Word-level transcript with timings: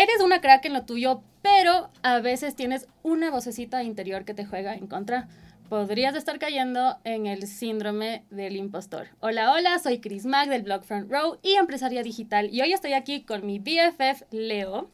eres 0.00 0.22
una 0.22 0.40
crack 0.40 0.64
en 0.64 0.72
lo 0.72 0.86
tuyo, 0.86 1.22
pero 1.42 1.90
a 2.02 2.20
veces 2.20 2.56
tienes 2.56 2.88
una 3.02 3.30
vocecita 3.30 3.82
interior 3.82 4.24
que 4.24 4.32
te 4.32 4.46
juega 4.46 4.74
en 4.74 4.86
contra. 4.86 5.28
Podrías 5.68 6.16
estar 6.16 6.38
cayendo 6.38 6.96
en 7.04 7.26
el 7.26 7.46
síndrome 7.46 8.24
del 8.30 8.56
impostor. 8.56 9.08
Hola, 9.20 9.52
hola, 9.52 9.78
soy 9.78 10.00
Chris 10.00 10.24
Mack 10.24 10.48
del 10.48 10.62
blog 10.62 10.84
Front 10.84 11.10
Row 11.10 11.38
y 11.42 11.52
empresaria 11.56 12.02
digital. 12.02 12.48
Y 12.50 12.62
hoy 12.62 12.72
estoy 12.72 12.94
aquí 12.94 13.24
con 13.24 13.44
mi 13.44 13.58
BFF 13.58 14.22
Leo. 14.30 14.88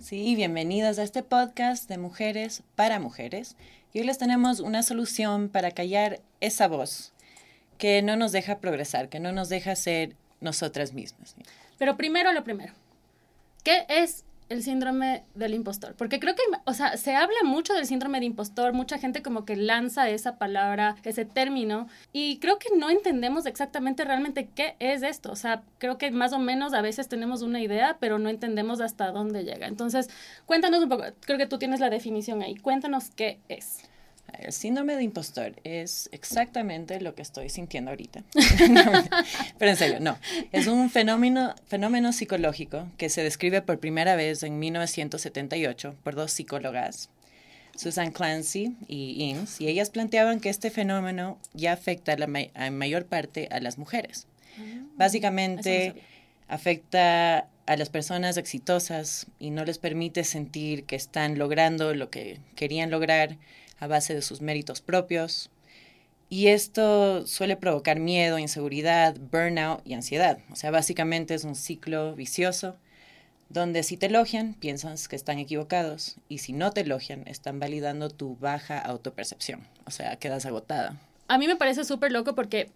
Sí, 0.00 0.34
bienvenidas 0.34 0.98
a 0.98 1.04
este 1.04 1.22
podcast 1.22 1.88
de 1.88 1.98
mujeres 1.98 2.64
para 2.74 2.98
mujeres. 2.98 3.54
Y 3.92 4.00
hoy 4.00 4.06
les 4.06 4.18
tenemos 4.18 4.58
una 4.58 4.82
solución 4.82 5.50
para 5.50 5.70
callar 5.70 6.20
esa 6.40 6.66
voz 6.66 7.12
que 7.78 8.02
no 8.02 8.16
nos 8.16 8.32
deja 8.32 8.58
progresar, 8.58 9.08
que 9.08 9.20
no 9.20 9.30
nos 9.30 9.48
deja 9.48 9.76
ser 9.76 10.16
nosotras 10.40 10.94
mismas. 10.94 11.36
Pero 11.78 11.96
primero 11.96 12.32
lo 12.32 12.42
primero. 12.42 12.74
¿Qué 13.62 13.86
es 13.88 14.24
el 14.52 14.62
síndrome 14.62 15.24
del 15.34 15.54
impostor? 15.54 15.94
Porque 15.94 16.20
creo 16.20 16.34
que, 16.34 16.42
o 16.64 16.74
sea, 16.74 16.96
se 16.96 17.14
habla 17.14 17.36
mucho 17.44 17.74
del 17.74 17.86
síndrome 17.86 18.20
de 18.20 18.26
impostor, 18.26 18.72
mucha 18.72 18.98
gente 18.98 19.22
como 19.22 19.44
que 19.44 19.56
lanza 19.56 20.08
esa 20.08 20.38
palabra, 20.38 20.96
ese 21.04 21.24
término, 21.24 21.88
y 22.12 22.38
creo 22.38 22.58
que 22.58 22.68
no 22.76 22.90
entendemos 22.90 23.46
exactamente 23.46 24.04
realmente 24.04 24.48
qué 24.54 24.76
es 24.78 25.02
esto. 25.02 25.32
O 25.32 25.36
sea, 25.36 25.62
creo 25.78 25.98
que 25.98 26.10
más 26.10 26.32
o 26.32 26.38
menos 26.38 26.74
a 26.74 26.82
veces 26.82 27.08
tenemos 27.08 27.42
una 27.42 27.60
idea, 27.60 27.96
pero 28.00 28.18
no 28.18 28.28
entendemos 28.28 28.80
hasta 28.80 29.10
dónde 29.10 29.44
llega. 29.44 29.66
Entonces, 29.66 30.08
cuéntanos 30.46 30.82
un 30.82 30.88
poco, 30.88 31.04
creo 31.20 31.38
que 31.38 31.46
tú 31.46 31.58
tienes 31.58 31.80
la 31.80 31.90
definición 31.90 32.42
ahí, 32.42 32.54
cuéntanos 32.56 33.10
qué 33.10 33.40
es. 33.48 33.82
El 34.38 34.52
síndrome 34.52 34.96
de 34.96 35.02
impostor 35.02 35.54
es 35.62 36.08
exactamente 36.12 37.00
lo 37.00 37.14
que 37.14 37.22
estoy 37.22 37.48
sintiendo 37.48 37.90
ahorita. 37.90 38.24
Pero 39.58 39.70
en 39.70 39.76
serio, 39.76 40.00
no. 40.00 40.18
Es 40.52 40.66
un 40.66 40.90
fenómeno, 40.90 41.54
fenómeno 41.66 42.12
psicológico 42.12 42.88
que 42.96 43.08
se 43.08 43.22
describe 43.22 43.62
por 43.62 43.78
primera 43.78 44.16
vez 44.16 44.42
en 44.42 44.58
1978 44.58 45.96
por 46.02 46.14
dos 46.14 46.32
psicólogas, 46.32 47.10
Susan 47.76 48.10
Clancy 48.10 48.74
y 48.88 49.22
Innes, 49.22 49.60
y 49.60 49.68
ellas 49.68 49.90
planteaban 49.90 50.40
que 50.40 50.48
este 50.48 50.70
fenómeno 50.70 51.38
ya 51.52 51.72
afecta 51.72 52.16
la 52.16 52.26
en 52.26 52.78
mayor 52.78 53.06
parte 53.06 53.48
a 53.50 53.60
las 53.60 53.78
mujeres. 53.78 54.26
Ah, 54.58 54.62
Básicamente 54.96 55.94
afecta 56.48 57.48
a 57.66 57.76
las 57.76 57.90
personas 57.90 58.36
exitosas 58.36 59.26
y 59.38 59.50
no 59.50 59.64
les 59.64 59.78
permite 59.78 60.24
sentir 60.24 60.84
que 60.84 60.96
están 60.96 61.38
logrando 61.38 61.94
lo 61.94 62.10
que 62.10 62.40
querían 62.56 62.90
lograr 62.90 63.36
a 63.82 63.88
base 63.88 64.14
de 64.14 64.22
sus 64.22 64.40
méritos 64.40 64.80
propios. 64.80 65.50
Y 66.28 66.46
esto 66.46 67.26
suele 67.26 67.56
provocar 67.56 67.98
miedo, 67.98 68.38
inseguridad, 68.38 69.16
burnout 69.18 69.84
y 69.84 69.94
ansiedad. 69.94 70.38
O 70.52 70.56
sea, 70.56 70.70
básicamente 70.70 71.34
es 71.34 71.42
un 71.42 71.56
ciclo 71.56 72.14
vicioso 72.14 72.76
donde 73.48 73.82
si 73.82 73.96
te 73.96 74.06
elogian, 74.06 74.54
piensas 74.54 75.08
que 75.08 75.16
están 75.16 75.40
equivocados 75.40 76.16
y 76.28 76.38
si 76.38 76.52
no 76.52 76.70
te 76.70 76.82
elogian, 76.82 77.26
están 77.26 77.58
validando 77.58 78.08
tu 78.08 78.36
baja 78.36 78.78
autopercepción. 78.78 79.66
O 79.84 79.90
sea, 79.90 80.16
quedas 80.16 80.46
agotada. 80.46 81.00
A 81.26 81.36
mí 81.36 81.48
me 81.48 81.56
parece 81.56 81.84
súper 81.84 82.12
loco 82.12 82.36
porque 82.36 82.70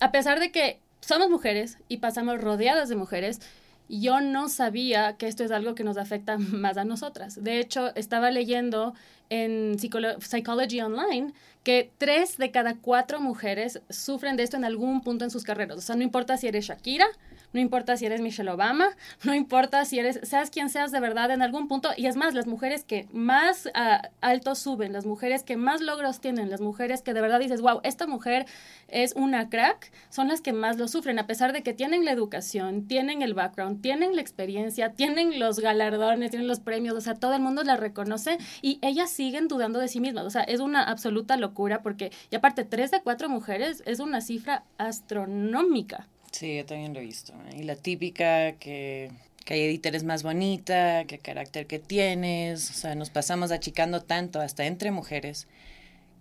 a 0.00 0.12
pesar 0.12 0.38
de 0.38 0.52
que 0.52 0.78
somos 1.00 1.30
mujeres 1.30 1.78
y 1.88 1.96
pasamos 1.96 2.42
rodeadas 2.42 2.90
de 2.90 2.96
mujeres, 2.96 3.40
yo 3.88 4.20
no 4.20 4.48
sabía 4.48 5.16
que 5.16 5.26
esto 5.28 5.44
es 5.44 5.50
algo 5.50 5.74
que 5.74 5.82
nos 5.82 5.96
afecta 5.96 6.36
más 6.38 6.76
a 6.76 6.84
nosotras. 6.84 7.42
De 7.42 7.58
hecho, 7.58 7.94
estaba 7.96 8.30
leyendo 8.30 8.94
en 9.32 9.78
Psychology 9.78 10.82
Online 10.82 11.32
que 11.62 11.90
tres 11.96 12.38
de 12.38 12.50
cada 12.50 12.76
cuatro 12.76 13.20
mujeres 13.20 13.80
sufren 13.88 14.36
de 14.36 14.42
esto 14.42 14.56
en 14.56 14.64
algún 14.64 15.00
punto 15.02 15.24
en 15.24 15.30
sus 15.30 15.44
carreras. 15.44 15.78
O 15.78 15.80
sea, 15.80 15.96
no 15.96 16.02
importa 16.02 16.36
si 16.36 16.48
eres 16.48 16.66
Shakira, 16.66 17.06
no 17.52 17.60
importa 17.60 17.96
si 17.96 18.06
eres 18.06 18.20
Michelle 18.20 18.50
Obama, 18.50 18.88
no 19.24 19.34
importa 19.34 19.84
si 19.84 19.98
eres, 19.98 20.20
seas 20.22 20.50
quien 20.50 20.70
seas 20.70 20.90
de 20.90 21.00
verdad 21.00 21.30
en 21.30 21.42
algún 21.42 21.68
punto. 21.68 21.90
Y 21.96 22.06
es 22.06 22.16
más, 22.16 22.34
las 22.34 22.46
mujeres 22.46 22.84
que 22.84 23.06
más 23.12 23.66
uh, 23.66 24.06
alto 24.20 24.54
suben, 24.54 24.92
las 24.92 25.06
mujeres 25.06 25.44
que 25.44 25.56
más 25.56 25.80
logros 25.80 26.20
tienen, 26.20 26.50
las 26.50 26.60
mujeres 26.60 27.02
que 27.02 27.14
de 27.14 27.20
verdad 27.20 27.38
dices, 27.38 27.60
wow, 27.60 27.80
esta 27.84 28.06
mujer 28.06 28.46
es 28.88 29.14
una 29.14 29.48
crack, 29.48 29.92
son 30.10 30.28
las 30.28 30.40
que 30.40 30.52
más 30.52 30.78
lo 30.78 30.88
sufren, 30.88 31.18
a 31.18 31.26
pesar 31.26 31.52
de 31.52 31.62
que 31.62 31.72
tienen 31.72 32.04
la 32.04 32.10
educación, 32.10 32.88
tienen 32.88 33.22
el 33.22 33.34
background, 33.34 33.80
tienen 33.82 34.16
la 34.16 34.20
experiencia, 34.20 34.92
tienen 34.94 35.38
los 35.38 35.60
galardones, 35.60 36.30
tienen 36.30 36.48
los 36.48 36.60
premios, 36.60 36.96
o 36.96 37.00
sea, 37.00 37.14
todo 37.14 37.34
el 37.34 37.40
mundo 37.40 37.62
las 37.62 37.78
reconoce 37.78 38.38
y 38.60 38.78
ellas 38.82 39.10
siguen 39.22 39.46
dudando 39.46 39.78
de 39.78 39.86
sí 39.86 40.00
mismas. 40.00 40.24
O 40.24 40.30
sea, 40.30 40.42
es 40.42 40.58
una 40.58 40.82
absoluta 40.82 41.36
locura 41.36 41.80
porque, 41.82 42.10
y 42.30 42.34
aparte, 42.34 42.64
tres 42.64 42.90
de 42.90 43.00
cuatro 43.02 43.28
mujeres 43.28 43.82
es 43.86 44.00
una 44.00 44.20
cifra 44.20 44.64
astronómica. 44.78 46.08
Sí, 46.32 46.56
yo 46.56 46.66
también 46.66 46.92
lo 46.92 46.98
he 46.98 47.04
visto. 47.04 47.32
Y 47.56 47.62
la 47.62 47.76
típica 47.76 48.52
que, 48.52 49.12
que 49.44 49.64
Edith 49.64 49.86
eres 49.86 50.02
más 50.02 50.24
bonita, 50.24 51.04
que 51.04 51.18
carácter 51.18 51.68
que 51.68 51.78
tienes, 51.78 52.68
o 52.70 52.72
sea, 52.72 52.96
nos 52.96 53.10
pasamos 53.10 53.52
achicando 53.52 54.00
tanto 54.00 54.40
hasta 54.40 54.64
entre 54.64 54.90
mujeres 54.90 55.46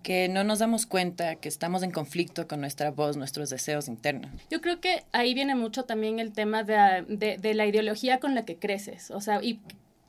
que 0.03 0.29
no 0.29 0.43
nos 0.43 0.59
damos 0.59 0.85
cuenta 0.85 1.35
que 1.35 1.47
estamos 1.47 1.81
en 1.83 1.91
conflicto 1.91 2.47
con 2.47 2.59
nuestra 2.61 2.91
voz, 2.91 3.17
nuestros 3.17 3.49
deseos 3.49 3.87
internos. 3.87 4.31
Yo 4.49 4.61
creo 4.61 4.79
que 4.79 5.03
ahí 5.11 5.33
viene 5.33 5.55
mucho 5.55 5.85
también 5.85 6.19
el 6.19 6.33
tema 6.33 6.63
de, 6.63 7.05
de, 7.07 7.37
de 7.37 7.53
la 7.53 7.65
ideología 7.65 8.19
con 8.19 8.35
la 8.35 8.45
que 8.45 8.57
creces, 8.57 9.11
o 9.11 9.21
sea, 9.21 9.41
y 9.43 9.59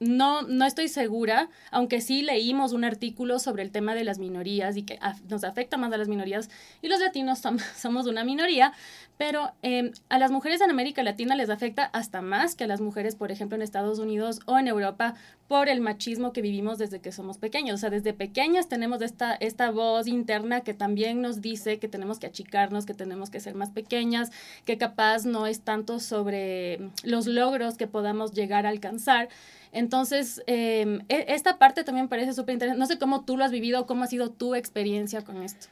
no, 0.02 0.42
no 0.42 0.64
estoy 0.64 0.88
segura, 0.88 1.48
aunque 1.70 2.00
sí 2.00 2.22
leímos 2.22 2.72
un 2.72 2.84
artículo 2.84 3.38
sobre 3.38 3.62
el 3.62 3.70
tema 3.70 3.94
de 3.94 4.04
las 4.04 4.18
minorías 4.18 4.76
y 4.76 4.82
que 4.82 4.98
nos 5.28 5.44
afecta 5.44 5.76
más 5.76 5.92
a 5.92 5.96
las 5.96 6.08
minorías 6.08 6.50
y 6.82 6.88
los 6.88 7.00
latinos 7.00 7.40
somos 7.76 8.06
una 8.06 8.24
minoría, 8.24 8.72
pero 9.16 9.52
em, 9.62 9.92
a 10.08 10.18
las 10.18 10.30
mujeres 10.30 10.60
en 10.60 10.70
América 10.70 11.02
Latina 11.02 11.36
les 11.36 11.50
afecta 11.50 11.84
hasta 11.84 12.22
más 12.22 12.56
que 12.56 12.64
a 12.64 12.66
las 12.66 12.80
mujeres, 12.80 13.14
por 13.14 13.30
ejemplo, 13.30 13.56
en 13.56 13.62
Estados 13.62 13.98
Unidos 14.00 14.40
o 14.46 14.58
en 14.58 14.66
Europa 14.66 15.14
por 15.46 15.68
el 15.68 15.80
machismo 15.80 16.32
que 16.32 16.42
vivimos 16.42 16.78
desde 16.78 17.00
que 17.00 17.12
somos 17.12 17.38
pequeños. 17.38 17.74
O 17.74 17.78
sea, 17.78 17.90
desde 17.90 18.14
pequeñas 18.14 18.68
tenemos 18.68 19.02
esta, 19.02 19.34
esta 19.34 19.70
voz 19.70 20.06
interna 20.06 20.62
que 20.62 20.74
también 20.74 21.20
nos 21.20 21.40
dice 21.40 21.78
que 21.78 21.88
tenemos 21.88 22.18
que 22.18 22.26
achicarnos, 22.26 22.86
que 22.86 22.94
tenemos 22.94 23.30
que 23.30 23.38
ser 23.38 23.54
más 23.54 23.70
pequeñas, 23.70 24.30
que 24.64 24.78
capaz 24.78 25.26
no 25.26 25.46
es 25.46 25.60
tanto 25.60 26.00
sobre 26.00 26.80
los 27.04 27.26
logros 27.26 27.76
que 27.76 27.86
podamos 27.86 28.32
llegar 28.32 28.66
a 28.66 28.70
alcanzar. 28.70 29.28
Entonces, 29.72 30.42
em, 30.46 31.00
e, 31.08 31.24
esta 31.28 31.58
parte 31.58 31.82
también 31.82 32.08
parece 32.08 32.34
súper 32.34 32.52
interesante. 32.52 32.78
No 32.78 32.86
sé 32.86 32.98
cómo 32.98 33.24
tú 33.24 33.36
lo 33.36 33.44
has 33.44 33.50
vivido, 33.50 33.86
cómo 33.86 34.04
ha 34.04 34.06
sido 34.06 34.30
tu 34.30 34.54
experiencia 34.54 35.22
con 35.22 35.42
esto. 35.42 35.68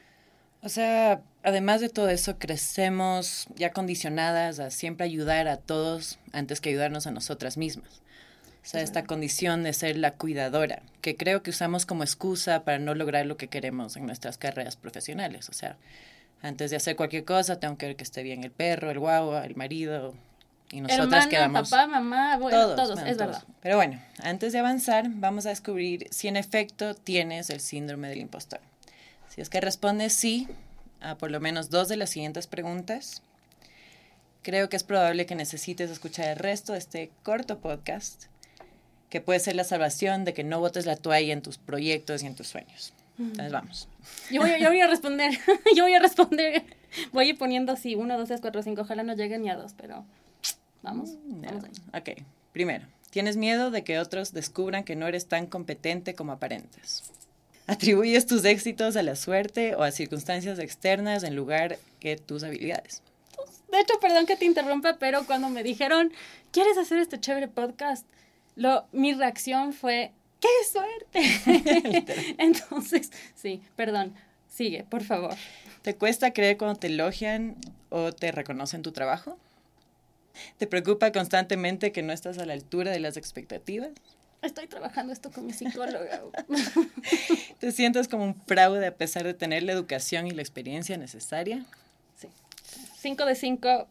O 0.63 0.69
sea, 0.69 1.21
además 1.43 1.81
de 1.81 1.89
todo 1.89 2.09
eso, 2.09 2.37
crecemos 2.37 3.47
ya 3.55 3.71
condicionadas 3.71 4.59
a 4.59 4.69
siempre 4.69 5.05
ayudar 5.05 5.47
a 5.47 5.57
todos 5.57 6.19
antes 6.33 6.61
que 6.61 6.69
ayudarnos 6.69 7.07
a 7.07 7.11
nosotras 7.11 7.57
mismas. 7.57 8.01
O 8.63 8.67
sea, 8.67 8.81
esta 8.81 9.05
condición 9.05 9.63
de 9.63 9.73
ser 9.73 9.97
la 9.97 10.13
cuidadora, 10.13 10.83
que 11.01 11.15
creo 11.15 11.41
que 11.41 11.49
usamos 11.49 11.87
como 11.87 12.03
excusa 12.03 12.63
para 12.63 12.77
no 12.77 12.93
lograr 12.93 13.25
lo 13.25 13.37
que 13.37 13.47
queremos 13.47 13.97
en 13.97 14.05
nuestras 14.05 14.37
carreras 14.37 14.75
profesionales. 14.75 15.49
O 15.49 15.53
sea, 15.53 15.77
antes 16.43 16.69
de 16.69 16.77
hacer 16.77 16.95
cualquier 16.95 17.25
cosa, 17.25 17.59
tengo 17.59 17.77
que 17.77 17.87
ver 17.87 17.95
que 17.95 18.03
esté 18.03 18.21
bien 18.21 18.43
el 18.43 18.51
perro, 18.51 18.91
el 18.91 18.99
guagua, 18.99 19.45
el 19.45 19.55
marido, 19.55 20.13
y 20.71 20.81
nosotras 20.81 21.27
quedamos. 21.27 21.69
papá, 21.69 21.87
mamá, 21.87 22.39
todos, 22.39 22.99
es 22.99 23.17
verdad. 23.17 23.43
Pero 23.61 23.75
bueno, 23.75 24.01
antes 24.23 24.53
de 24.53 24.59
avanzar, 24.59 25.05
vamos 25.09 25.45
a 25.45 25.49
descubrir 25.49 26.07
si 26.11 26.27
en 26.27 26.37
efecto 26.37 26.95
tienes 26.95 27.49
el 27.49 27.59
síndrome 27.59 28.07
del 28.09 28.19
impostor. 28.19 28.59
Si 29.27 29.41
es 29.41 29.49
que 29.49 29.61
respondes 29.61 30.13
sí 30.13 30.47
a 31.01 31.15
por 31.15 31.31
lo 31.31 31.39
menos 31.39 31.69
dos 31.69 31.89
de 31.89 31.97
las 31.97 32.09
siguientes 32.09 32.47
preguntas, 32.47 33.21
creo 34.43 34.69
que 34.69 34.77
es 34.77 34.83
probable 34.83 35.25
que 35.25 35.35
necesites 35.35 35.89
escuchar 35.89 36.29
el 36.29 36.37
resto 36.37 36.73
de 36.73 36.79
este 36.79 37.11
corto 37.23 37.59
podcast, 37.59 38.25
que 39.09 39.19
puede 39.19 39.39
ser 39.39 39.55
la 39.55 39.65
salvación 39.65 40.23
de 40.23 40.33
que 40.33 40.43
no 40.43 40.59
botes 40.59 40.85
la 40.85 40.95
toalla 40.95 41.33
en 41.33 41.41
tus 41.41 41.57
proyectos 41.57 42.23
y 42.23 42.27
en 42.27 42.35
tus 42.35 42.47
sueños. 42.47 42.93
Entonces 43.19 43.51
vamos. 43.51 43.87
Yo 44.31 44.41
voy, 44.41 44.51
yo 44.59 44.69
voy 44.69 44.81
a 44.81 44.87
responder, 44.87 45.37
yo 45.75 45.83
voy 45.83 45.93
a 45.93 45.99
responder. 45.99 46.63
Voy 47.11 47.25
a 47.25 47.29
ir 47.29 47.37
poniendo 47.37 47.71
así, 47.71 47.95
uno, 47.95 48.17
dos, 48.17 48.27
tres, 48.27 48.41
cuatro, 48.41 48.63
cinco, 48.63 48.81
ojalá 48.81 49.03
no 49.03 49.15
lleguen 49.15 49.43
ni 49.43 49.49
a 49.49 49.55
dos, 49.55 49.73
pero 49.77 50.05
Vamos, 50.81 51.11
mm, 51.25 51.41
vamos 51.41 51.63
Ok, 51.93 52.23
primero, 52.51 52.85
tienes 53.09 53.37
miedo 53.37 53.71
de 53.71 53.83
que 53.83 53.99
otros 53.99 54.33
descubran 54.33 54.83
que 54.83 54.95
no 54.95 55.07
eres 55.07 55.27
tan 55.27 55.45
competente 55.45 56.15
como 56.15 56.31
aparentes. 56.31 57.03
Atribuyes 57.67 58.25
tus 58.25 58.43
éxitos 58.43 58.95
a 58.95 59.03
la 59.03 59.15
suerte 59.15 59.75
o 59.75 59.83
a 59.83 59.91
circunstancias 59.91 60.59
externas 60.59 61.23
en 61.23 61.35
lugar 61.35 61.77
que 61.99 62.17
tus 62.17 62.43
habilidades. 62.43 63.01
De 63.71 63.79
hecho, 63.79 63.99
perdón 64.01 64.25
que 64.25 64.35
te 64.35 64.45
interrumpa, 64.45 64.97
pero 64.97 65.25
cuando 65.25 65.49
me 65.49 65.63
dijeron, 65.63 66.11
¿quieres 66.51 66.77
hacer 66.77 66.97
este 66.97 67.19
chévere 67.19 67.47
podcast? 67.47 68.05
Lo, 68.55 68.85
mi 68.91 69.13
reacción 69.13 69.71
fue, 69.71 70.11
¡qué 70.41 70.49
suerte! 70.69 72.35
Entonces, 72.37 73.11
sí, 73.35 73.61
perdón, 73.77 74.13
sigue, 74.49 74.83
por 74.83 75.03
favor. 75.03 75.35
¿Te 75.81 75.95
cuesta 75.95 76.33
creer 76.33 76.57
cuando 76.57 76.79
te 76.79 76.87
elogian 76.87 77.55
o 77.89 78.11
te 78.11 78.31
reconocen 78.31 78.81
tu 78.81 78.91
trabajo? 78.91 79.37
¿Te 80.57 80.67
preocupa 80.67 81.11
constantemente 81.11 81.91
que 81.91 82.01
no 82.01 82.13
estás 82.13 82.37
a 82.37 82.45
la 82.45 82.53
altura 82.53 82.91
de 82.91 82.99
las 82.99 83.17
expectativas? 83.17 83.89
Estoy 84.41 84.67
trabajando 84.67 85.13
esto 85.13 85.31
con 85.31 85.45
mi 85.45 85.53
psicóloga. 85.53 86.23
¿Te 87.59 87.71
sientes 87.71 88.07
como 88.07 88.23
un 88.23 88.35
fraude 88.35 88.87
a 88.87 88.95
pesar 88.95 89.23
de 89.23 89.35
tener 89.35 89.61
la 89.63 89.71
educación 89.71 90.25
y 90.25 90.31
la 90.31 90.41
experiencia 90.41 90.97
necesaria? 90.97 91.63
Sí. 92.17 92.27
Cinco 92.97 93.25
de 93.25 93.35
cinco. 93.35 93.87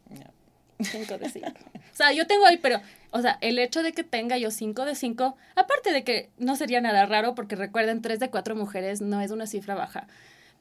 Cinco 0.81 1.19
de 1.19 1.29
cinco. 1.29 1.53
O 1.93 1.97
sea, 1.97 2.13
yo 2.13 2.27
tengo 2.27 2.47
ahí, 2.47 2.57
pero, 2.57 2.81
o 3.11 3.21
sea, 3.21 3.39
el 3.43 3.59
hecho 3.59 3.83
de 3.83 3.93
que 3.93 4.03
tenga 4.03 4.39
yo 4.39 4.51
5 4.51 4.87
de 4.87 4.95
5, 4.95 5.37
aparte 5.55 5.93
de 5.93 6.03
que 6.03 6.31
no 6.39 6.57
sería 6.57 6.81
nada 6.81 7.05
raro, 7.05 7.35
porque 7.35 7.57
recuerden, 7.57 8.01
3 8.01 8.19
de 8.19 8.31
4 8.31 8.57
mujeres 8.57 9.03
no 9.03 9.21
es 9.21 9.31
una 9.31 9.47
cifra 9.47 9.75
baja. 9.75 10.07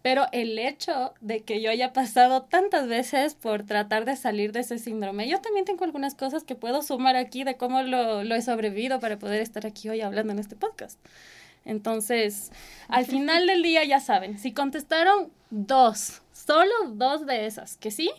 Pero 0.01 0.27
el 0.31 0.57
hecho 0.57 1.13
de 1.19 1.41
que 1.41 1.61
yo 1.61 1.69
haya 1.69 1.91
pasado 1.91 2.43
tantas 2.43 2.87
veces 2.87 3.35
por 3.35 3.63
tratar 3.65 4.05
de 4.05 4.15
salir 4.15 4.53
de 4.53 4.61
ese 4.61 4.79
síndrome, 4.79 5.27
yo 5.27 5.41
también 5.41 5.65
tengo 5.65 5.83
algunas 5.83 6.15
cosas 6.15 6.43
que 6.43 6.55
puedo 6.55 6.81
sumar 6.81 7.17
aquí 7.17 7.43
de 7.43 7.57
cómo 7.57 7.81
lo, 7.81 8.23
lo 8.23 8.35
he 8.35 8.41
sobrevivido 8.41 8.99
para 8.99 9.19
poder 9.19 9.41
estar 9.41 9.65
aquí 9.65 9.89
hoy 9.89 10.01
hablando 10.01 10.31
en 10.31 10.39
este 10.39 10.55
podcast. 10.55 10.99
Entonces, 11.65 12.51
al 12.87 13.05
final 13.05 13.45
del 13.45 13.61
día 13.61 13.83
ya 13.83 13.99
saben, 13.99 14.39
si 14.39 14.53
contestaron 14.53 15.31
dos, 15.49 16.21
solo 16.31 16.73
dos 16.93 17.25
de 17.25 17.45
esas, 17.45 17.77
que 17.77 17.91
sí, 17.91 18.11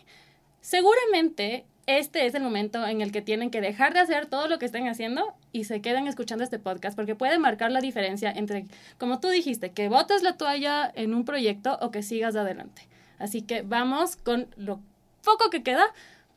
seguramente 0.61 1.65
este 1.99 2.27
es 2.27 2.35
el 2.35 2.43
momento 2.43 2.87
en 2.87 3.01
el 3.01 3.13
que 3.13 3.23
tienen 3.23 3.51
que 3.51 3.61
dejar 3.61 3.95
de 3.95 4.01
hacer 4.01 4.27
todo 4.27 4.49
lo 4.49 4.59
que 4.59 4.67
estén 4.67 4.89
haciendo 4.89 5.35
y 5.53 5.65
se 5.65 5.81
queden 5.81 6.07
escuchando 6.07 6.45
este 6.45 6.59
podcast 6.59 6.97
porque 6.97 7.15
puede 7.15 7.39
marcar 7.39 7.71
la 7.71 7.81
diferencia 7.81 8.31
entre, 8.31 8.67
como 8.99 9.21
tú 9.21 9.29
dijiste, 9.29 9.73
que 9.73 9.89
botes 9.89 10.23
la 10.23 10.37
toalla 10.37 10.91
en 10.95 11.15
un 11.15 11.25
proyecto 11.25 11.79
o 11.81 11.91
que 11.91 12.03
sigas 12.03 12.37
adelante. 12.37 12.89
Así 13.19 13.43
que 13.43 13.63
vamos 13.63 14.17
con 14.17 14.49
lo 14.57 14.81
poco 15.23 15.51
que 15.51 15.63
queda 15.63 15.85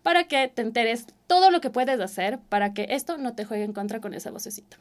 para 0.01 0.25
que 0.25 0.49
te 0.49 0.61
enteres 0.61 1.07
todo 1.27 1.49
lo 1.49 1.61
que 1.61 1.69
puedes 1.69 1.99
hacer 1.99 2.39
para 2.49 2.73
que 2.73 2.87
esto 2.89 3.17
no 3.17 3.33
te 3.33 3.45
juegue 3.45 3.63
en 3.63 3.73
contra 3.73 4.01
con 4.01 4.13
esa 4.13 4.31
vocecita. 4.31 4.77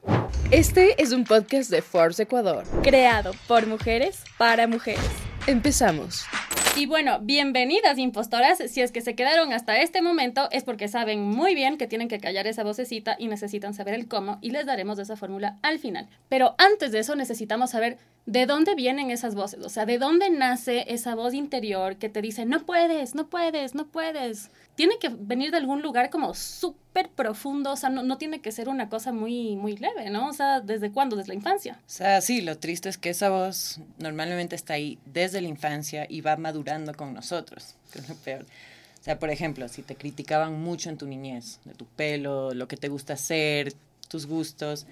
Este 0.50 1.00
es 1.00 1.12
un 1.12 1.24
podcast 1.24 1.70
de 1.70 1.80
Force 1.80 2.22
Ecuador, 2.22 2.64
creado 2.82 3.32
por 3.46 3.66
mujeres 3.66 4.24
para 4.36 4.66
mujeres. 4.66 5.08
Empezamos. 5.46 6.26
Y 6.74 6.86
bueno, 6.86 7.18
bienvenidas 7.20 7.98
impostoras. 7.98 8.58
Si 8.70 8.80
es 8.80 8.92
que 8.92 9.02
se 9.02 9.14
quedaron 9.14 9.52
hasta 9.52 9.82
este 9.82 10.00
momento 10.00 10.48
es 10.52 10.64
porque 10.64 10.88
saben 10.88 11.20
muy 11.20 11.54
bien 11.54 11.76
que 11.76 11.86
tienen 11.86 12.08
que 12.08 12.18
callar 12.18 12.46
esa 12.46 12.64
vocecita 12.64 13.14
y 13.18 13.28
necesitan 13.28 13.74
saber 13.74 13.92
el 13.92 14.08
cómo 14.08 14.38
y 14.40 14.52
les 14.52 14.64
daremos 14.64 14.98
esa 14.98 15.16
fórmula 15.16 15.58
al 15.60 15.78
final. 15.78 16.08
Pero 16.30 16.54
antes 16.56 16.90
de 16.90 17.00
eso 17.00 17.14
necesitamos 17.14 17.70
saber 17.70 17.98
de 18.24 18.46
dónde 18.46 18.74
vienen 18.74 19.10
esas 19.10 19.34
voces, 19.34 19.62
o 19.64 19.68
sea, 19.68 19.84
de 19.84 19.98
dónde 19.98 20.30
nace 20.30 20.86
esa 20.88 21.14
voz 21.14 21.34
interior 21.34 21.96
que 21.96 22.08
te 22.08 22.22
dice, 22.22 22.46
no 22.46 22.64
puedes, 22.64 23.14
no 23.14 23.26
puedes, 23.26 23.74
no 23.74 23.88
puedes. 23.88 24.50
Tiene 24.82 24.98
que 24.98 25.10
venir 25.10 25.52
de 25.52 25.58
algún 25.58 25.80
lugar 25.80 26.10
como 26.10 26.34
súper 26.34 27.08
profundo, 27.08 27.70
o 27.70 27.76
sea, 27.76 27.88
no, 27.88 28.02
no, 28.02 28.18
tiene 28.18 28.40
que 28.40 28.50
ser 28.50 28.68
una 28.68 28.88
cosa 28.88 29.12
muy, 29.12 29.54
muy 29.54 29.76
leve, 29.76 30.10
¿no? 30.10 30.26
O 30.26 30.32
sea, 30.32 30.60
¿desde 30.60 30.90
cuándo? 30.90 31.14
Desde 31.14 31.28
la 31.28 31.34
infancia. 31.34 31.78
O 31.86 31.88
sea, 31.88 32.20
sí, 32.20 32.40
lo 32.40 32.58
triste 32.58 32.88
es 32.88 32.98
que 32.98 33.10
esa 33.10 33.30
voz 33.30 33.78
normalmente 33.98 34.56
está 34.56 34.74
ahí 34.74 34.98
desde 35.04 35.40
la 35.40 35.46
infancia 35.46 36.04
y 36.08 36.20
va 36.20 36.36
madurando 36.36 36.94
con 36.94 37.14
nosotros, 37.14 37.76
que 37.92 38.00
es 38.00 38.08
lo 38.08 38.16
peor. 38.16 38.42
O 38.42 39.04
sea, 39.04 39.20
por 39.20 39.30
ejemplo, 39.30 39.68
si 39.68 39.82
te 39.82 39.94
criticaban 39.94 40.60
mucho 40.60 40.90
en 40.90 40.98
tu 40.98 41.06
niñez, 41.06 41.60
de 41.64 41.74
tu 41.74 41.86
pelo, 41.86 42.52
lo 42.52 42.66
que 42.66 42.76
te 42.76 42.88
gusta 42.88 43.12
hacer, 43.12 43.74
tus 44.08 44.26
gustos, 44.26 44.88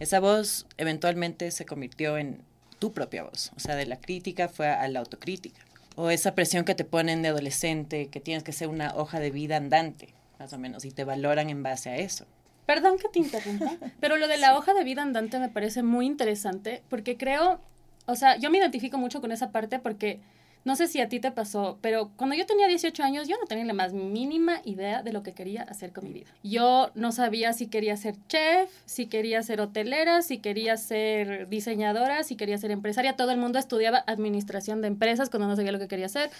esa 0.00 0.20
voz 0.20 0.66
eventualmente 0.76 1.50
se 1.50 1.64
convirtió 1.64 2.18
en 2.18 2.42
tu 2.78 2.92
propia 2.92 3.22
voz. 3.22 3.52
O 3.56 3.60
sea, 3.60 3.74
de 3.74 3.86
la 3.86 3.98
crítica 3.98 4.50
fue 4.50 4.68
a 4.68 4.86
la 4.88 4.98
autocrítica. 4.98 5.62
O 5.96 6.10
esa 6.10 6.34
presión 6.34 6.64
que 6.64 6.74
te 6.74 6.84
ponen 6.84 7.22
de 7.22 7.28
adolescente, 7.28 8.08
que 8.08 8.20
tienes 8.20 8.42
que 8.42 8.52
ser 8.52 8.68
una 8.68 8.94
hoja 8.94 9.20
de 9.20 9.30
vida 9.30 9.56
andante, 9.56 10.14
más 10.38 10.52
o 10.52 10.58
menos, 10.58 10.84
y 10.84 10.90
te 10.90 11.04
valoran 11.04 11.50
en 11.50 11.62
base 11.62 11.90
a 11.90 11.96
eso. 11.96 12.26
Perdón 12.66 12.98
que 12.98 13.08
te 13.08 13.18
interrumpa, 13.18 13.72
pero 14.00 14.16
lo 14.16 14.28
de 14.28 14.38
la 14.38 14.56
hoja 14.56 14.74
de 14.74 14.84
vida 14.84 15.02
andante 15.02 15.38
me 15.38 15.48
parece 15.48 15.82
muy 15.82 16.06
interesante 16.06 16.82
porque 16.88 17.16
creo, 17.16 17.60
o 18.06 18.14
sea, 18.14 18.36
yo 18.36 18.50
me 18.50 18.58
identifico 18.58 18.96
mucho 18.96 19.20
con 19.20 19.32
esa 19.32 19.50
parte 19.50 19.78
porque 19.78 20.20
no 20.64 20.76
sé 20.76 20.88
si 20.88 21.00
a 21.00 21.08
ti 21.08 21.20
te 21.20 21.30
pasó, 21.30 21.78
pero 21.80 22.10
cuando 22.16 22.36
yo 22.36 22.44
tenía 22.46 22.68
18 22.68 23.02
años 23.02 23.28
yo 23.28 23.36
no 23.40 23.46
tenía 23.46 23.64
la 23.64 23.72
más 23.72 23.92
mínima 23.92 24.60
idea 24.64 25.02
de 25.02 25.12
lo 25.12 25.22
que 25.22 25.32
quería 25.32 25.62
hacer 25.62 25.92
con 25.92 26.04
mi 26.04 26.12
vida. 26.12 26.30
Yo 26.42 26.90
no 26.94 27.12
sabía 27.12 27.52
si 27.52 27.66
quería 27.66 27.96
ser 27.96 28.16
chef, 28.28 28.70
si 28.84 29.06
quería 29.06 29.42
ser 29.42 29.60
hotelera, 29.60 30.22
si 30.22 30.38
quería 30.38 30.76
ser 30.76 31.48
diseñadora, 31.48 32.24
si 32.24 32.36
quería 32.36 32.58
ser 32.58 32.70
empresaria. 32.70 33.16
Todo 33.16 33.30
el 33.30 33.38
mundo 33.38 33.58
estudiaba 33.58 34.04
administración 34.06 34.82
de 34.82 34.88
empresas 34.88 35.30
cuando 35.30 35.48
no 35.48 35.56
sabía 35.56 35.72
lo 35.72 35.78
que 35.78 35.88
quería 35.88 36.06
hacer. 36.06 36.30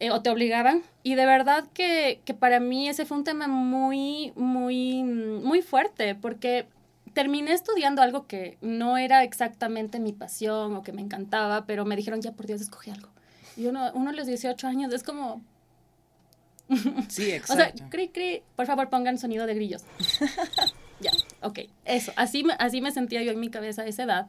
Eh, 0.00 0.10
o 0.10 0.20
te 0.22 0.30
obligaban. 0.30 0.82
Y 1.04 1.14
de 1.14 1.26
verdad 1.26 1.64
que, 1.74 2.20
que 2.24 2.34
para 2.34 2.58
mí 2.58 2.88
ese 2.88 3.04
fue 3.04 3.18
un 3.18 3.24
tema 3.24 3.46
muy, 3.46 4.32
muy, 4.34 5.04
muy 5.04 5.62
fuerte, 5.62 6.16
porque 6.16 6.66
terminé 7.12 7.52
estudiando 7.52 8.02
algo 8.02 8.26
que 8.26 8.56
no 8.60 8.96
era 8.96 9.22
exactamente 9.22 10.00
mi 10.00 10.12
pasión 10.12 10.74
o 10.74 10.82
que 10.82 10.92
me 10.92 11.02
encantaba, 11.02 11.66
pero 11.66 11.84
me 11.84 11.94
dijeron, 11.94 12.20
ya 12.20 12.32
por 12.32 12.46
Dios, 12.46 12.60
escogí 12.60 12.90
algo. 12.90 13.08
Y 13.56 13.66
uno, 13.66 13.90
uno 13.94 14.10
a 14.10 14.12
los 14.12 14.26
18 14.26 14.66
años 14.66 14.92
es 14.92 15.02
como... 15.02 15.42
Sí, 17.08 17.32
exacto. 17.32 17.52
o 17.52 17.56
sea, 17.56 17.88
cri, 17.90 18.08
cri, 18.08 18.42
por 18.56 18.66
favor 18.66 18.88
pongan 18.88 19.18
sonido 19.18 19.46
de 19.46 19.54
grillos. 19.54 19.82
ok, 21.42 21.60
eso, 21.84 22.12
así, 22.16 22.44
así 22.58 22.80
me 22.80 22.92
sentía 22.92 23.22
yo 23.22 23.32
en 23.32 23.40
mi 23.40 23.50
cabeza 23.50 23.82
a 23.82 23.86
esa 23.86 24.04
edad. 24.04 24.26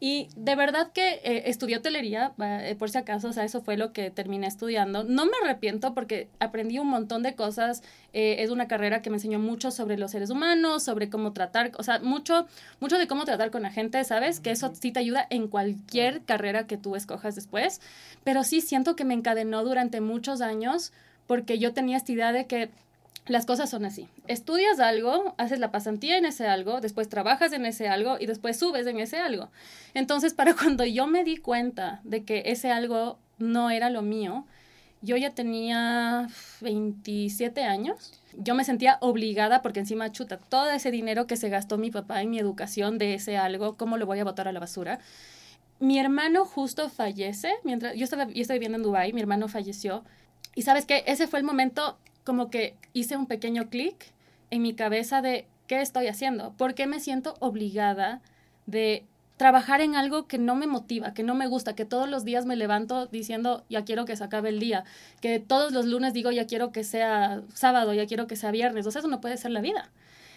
Y 0.00 0.28
de 0.36 0.54
verdad 0.54 0.92
que 0.92 1.14
eh, 1.24 1.42
estudié 1.46 1.78
hotelería, 1.78 2.32
eh, 2.38 2.76
por 2.78 2.88
si 2.88 2.98
acaso, 2.98 3.28
o 3.28 3.32
sea, 3.32 3.44
eso 3.44 3.62
fue 3.62 3.76
lo 3.76 3.92
que 3.92 4.10
terminé 4.10 4.46
estudiando. 4.46 5.02
No 5.02 5.26
me 5.26 5.32
arrepiento 5.42 5.92
porque 5.92 6.28
aprendí 6.38 6.78
un 6.78 6.86
montón 6.86 7.24
de 7.24 7.34
cosas. 7.34 7.82
Eh, 8.12 8.36
es 8.38 8.50
una 8.50 8.68
carrera 8.68 9.02
que 9.02 9.10
me 9.10 9.16
enseñó 9.16 9.40
mucho 9.40 9.72
sobre 9.72 9.98
los 9.98 10.12
seres 10.12 10.30
humanos, 10.30 10.84
sobre 10.84 11.10
cómo 11.10 11.32
tratar, 11.32 11.72
o 11.78 11.82
sea, 11.82 11.98
mucho, 11.98 12.46
mucho 12.78 12.96
de 12.96 13.08
cómo 13.08 13.24
tratar 13.24 13.50
con 13.50 13.62
la 13.62 13.72
gente, 13.72 14.02
¿sabes? 14.04 14.38
Que 14.38 14.52
eso 14.52 14.72
sí 14.72 14.92
te 14.92 15.00
ayuda 15.00 15.26
en 15.30 15.48
cualquier 15.48 16.22
carrera 16.22 16.68
que 16.68 16.76
tú 16.76 16.94
escojas 16.94 17.34
después. 17.34 17.80
Pero 18.22 18.44
sí 18.44 18.60
siento 18.60 18.94
que 18.94 19.04
me 19.04 19.14
encadenó 19.14 19.64
durante 19.64 20.00
muchos 20.00 20.42
años 20.42 20.92
porque 21.26 21.58
yo 21.58 21.74
tenía 21.74 21.96
esta 21.96 22.12
idea 22.12 22.32
de 22.32 22.46
que 22.46 22.70
las 23.28 23.46
cosas 23.46 23.70
son 23.70 23.84
así. 23.84 24.08
Estudias 24.26 24.80
algo, 24.80 25.34
haces 25.38 25.58
la 25.58 25.70
pasantía 25.70 26.16
en 26.16 26.24
ese 26.24 26.46
algo, 26.46 26.80
después 26.80 27.08
trabajas 27.08 27.52
en 27.52 27.66
ese 27.66 27.88
algo 27.88 28.16
y 28.18 28.26
después 28.26 28.58
subes 28.58 28.86
en 28.86 28.98
ese 28.98 29.18
algo. 29.18 29.50
Entonces, 29.94 30.34
para 30.34 30.54
cuando 30.56 30.84
yo 30.84 31.06
me 31.06 31.24
di 31.24 31.36
cuenta 31.36 32.00
de 32.04 32.24
que 32.24 32.42
ese 32.46 32.70
algo 32.70 33.18
no 33.38 33.70
era 33.70 33.90
lo 33.90 34.02
mío, 34.02 34.46
yo 35.00 35.16
ya 35.16 35.30
tenía 35.30 36.28
27 36.60 37.62
años. 37.64 38.20
Yo 38.36 38.54
me 38.54 38.64
sentía 38.64 38.98
obligada 39.00 39.62
porque 39.62 39.80
encima 39.80 40.10
chuta 40.10 40.38
todo 40.38 40.70
ese 40.70 40.90
dinero 40.90 41.26
que 41.26 41.36
se 41.36 41.48
gastó 41.48 41.78
mi 41.78 41.90
papá 41.90 42.22
en 42.22 42.30
mi 42.30 42.38
educación 42.38 42.98
de 42.98 43.14
ese 43.14 43.36
algo, 43.36 43.76
¿cómo 43.76 43.96
lo 43.96 44.06
voy 44.06 44.18
a 44.18 44.24
botar 44.24 44.48
a 44.48 44.52
la 44.52 44.60
basura? 44.60 44.98
Mi 45.80 45.98
hermano 45.98 46.44
justo 46.44 46.88
fallece, 46.88 47.52
mientras 47.62 47.94
yo 47.94 48.04
estaba, 48.04 48.24
yo 48.24 48.40
estaba 48.40 48.56
viviendo 48.56 48.78
en 48.78 48.82
Dubái, 48.82 49.12
mi 49.12 49.20
hermano 49.20 49.46
falleció. 49.46 50.04
Y 50.56 50.62
sabes 50.62 50.86
que 50.86 51.04
ese 51.06 51.28
fue 51.28 51.38
el 51.38 51.44
momento 51.44 51.98
como 52.28 52.50
que 52.50 52.74
hice 52.92 53.16
un 53.16 53.24
pequeño 53.24 53.70
clic 53.70 54.12
en 54.50 54.60
mi 54.60 54.74
cabeza 54.74 55.22
de 55.22 55.46
qué 55.66 55.80
estoy 55.80 56.08
haciendo, 56.08 56.52
por 56.58 56.74
qué 56.74 56.86
me 56.86 57.00
siento 57.00 57.32
obligada 57.40 58.20
de 58.66 59.06
trabajar 59.38 59.80
en 59.80 59.94
algo 59.94 60.26
que 60.26 60.36
no 60.36 60.54
me 60.54 60.66
motiva, 60.66 61.14
que 61.14 61.22
no 61.22 61.34
me 61.34 61.46
gusta, 61.46 61.74
que 61.74 61.86
todos 61.86 62.06
los 62.06 62.26
días 62.26 62.44
me 62.44 62.54
levanto 62.54 63.06
diciendo 63.06 63.64
ya 63.70 63.86
quiero 63.86 64.04
que 64.04 64.14
se 64.14 64.24
acabe 64.24 64.50
el 64.50 64.60
día, 64.60 64.84
que 65.22 65.40
todos 65.40 65.72
los 65.72 65.86
lunes 65.86 66.12
digo 66.12 66.30
ya 66.30 66.46
quiero 66.46 66.70
que 66.70 66.84
sea 66.84 67.40
sábado, 67.54 67.94
ya 67.94 68.06
quiero 68.06 68.26
que 68.26 68.36
sea 68.36 68.50
viernes, 68.50 68.86
o 68.86 68.90
sea, 68.90 68.98
eso 68.98 69.08
no 69.08 69.22
puede 69.22 69.38
ser 69.38 69.52
la 69.52 69.62
vida. 69.62 69.90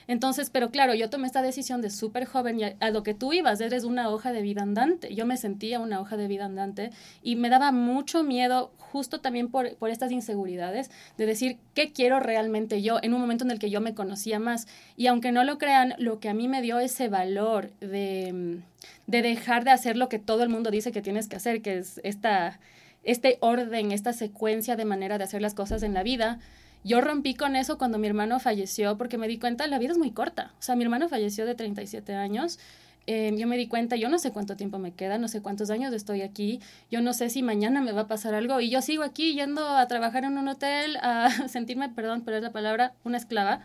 Entonces, 0.07 0.49
pero 0.49 0.71
claro, 0.71 0.93
yo 0.93 1.09
tomé 1.09 1.27
esta 1.27 1.41
decisión 1.41 1.81
de 1.81 1.89
súper 1.89 2.25
joven 2.25 2.59
y 2.59 2.63
a, 2.63 2.89
lo 2.91 3.03
que 3.03 3.13
tú 3.13 3.33
ibas, 3.33 3.61
eres 3.61 3.83
una 3.83 4.09
hoja 4.09 4.31
de 4.31 4.41
vida 4.41 4.61
andante. 4.61 5.13
Yo 5.13 5.25
me 5.25 5.37
sentía 5.37 5.79
una 5.79 5.99
hoja 5.99 6.17
de 6.17 6.27
vida 6.27 6.45
andante 6.45 6.91
y 7.21 7.35
me 7.35 7.49
daba 7.49 7.71
mucho 7.71 8.23
miedo, 8.23 8.71
justo 8.77 9.21
también 9.21 9.49
por, 9.49 9.75
por 9.75 9.89
estas 9.89 10.11
inseguridades, 10.11 10.91
de 11.17 11.25
decir 11.25 11.57
qué 11.73 11.91
quiero 11.91 12.19
realmente 12.19 12.81
yo 12.81 12.99
en 13.01 13.13
un 13.13 13.21
momento 13.21 13.43
en 13.43 13.51
el 13.51 13.59
que 13.59 13.69
yo 13.69 13.81
me 13.81 13.93
conocía 13.93 14.39
más. 14.39 14.67
Y 14.97 15.07
aunque 15.07 15.31
no 15.31 15.43
lo 15.43 15.57
crean, 15.57 15.93
lo 15.97 16.19
que 16.19 16.29
a 16.29 16.33
mí 16.33 16.47
me 16.47 16.61
dio 16.61 16.79
ese 16.79 17.07
valor 17.07 17.71
de, 17.79 18.61
de 19.07 19.21
dejar 19.21 19.63
de 19.63 19.71
hacer 19.71 19.97
lo 19.97 20.09
que 20.09 20.19
todo 20.19 20.43
el 20.43 20.49
mundo 20.49 20.71
dice 20.71 20.91
que 20.91 21.01
tienes 21.01 21.27
que 21.27 21.35
hacer, 21.35 21.61
que 21.61 21.77
es 21.77 21.99
esta, 22.03 22.59
este 23.03 23.37
orden, 23.41 23.91
esta 23.91 24.13
secuencia 24.13 24.75
de 24.75 24.85
manera 24.85 25.17
de 25.17 25.23
hacer 25.23 25.41
las 25.41 25.53
cosas 25.53 25.83
en 25.83 25.93
la 25.93 26.03
vida, 26.03 26.39
yo 26.83 27.01
rompí 27.01 27.35
con 27.35 27.55
eso 27.55 27.77
cuando 27.77 27.97
mi 27.97 28.07
hermano 28.07 28.39
falleció 28.39 28.97
porque 28.97 29.17
me 29.17 29.27
di 29.27 29.37
cuenta, 29.37 29.67
la 29.67 29.79
vida 29.79 29.91
es 29.91 29.97
muy 29.97 30.11
corta. 30.11 30.53
O 30.59 30.61
sea, 30.61 30.75
mi 30.75 30.83
hermano 30.83 31.09
falleció 31.09 31.45
de 31.45 31.55
37 31.55 32.15
años. 32.15 32.59
Eh, 33.07 33.33
yo 33.35 33.47
me 33.47 33.57
di 33.57 33.67
cuenta, 33.67 33.95
yo 33.95 34.09
no 34.09 34.19
sé 34.19 34.31
cuánto 34.31 34.55
tiempo 34.55 34.77
me 34.77 34.93
queda, 34.93 35.17
no 35.17 35.27
sé 35.27 35.41
cuántos 35.41 35.71
años 35.71 35.91
estoy 35.91 36.21
aquí, 36.21 36.59
yo 36.91 37.01
no 37.01 37.13
sé 37.13 37.31
si 37.31 37.41
mañana 37.41 37.81
me 37.81 37.93
va 37.93 38.01
a 38.01 38.07
pasar 38.07 38.35
algo 38.35 38.61
y 38.61 38.69
yo 38.69 38.81
sigo 38.83 39.01
aquí 39.01 39.33
yendo 39.33 39.67
a 39.67 39.87
trabajar 39.87 40.23
en 40.23 40.37
un 40.37 40.47
hotel, 40.47 40.97
a 40.97 41.29
sentirme, 41.47 41.89
perdón, 41.89 42.21
pero 42.23 42.37
es 42.37 42.43
la 42.43 42.51
palabra, 42.51 42.93
una 43.03 43.17
esclava. 43.17 43.61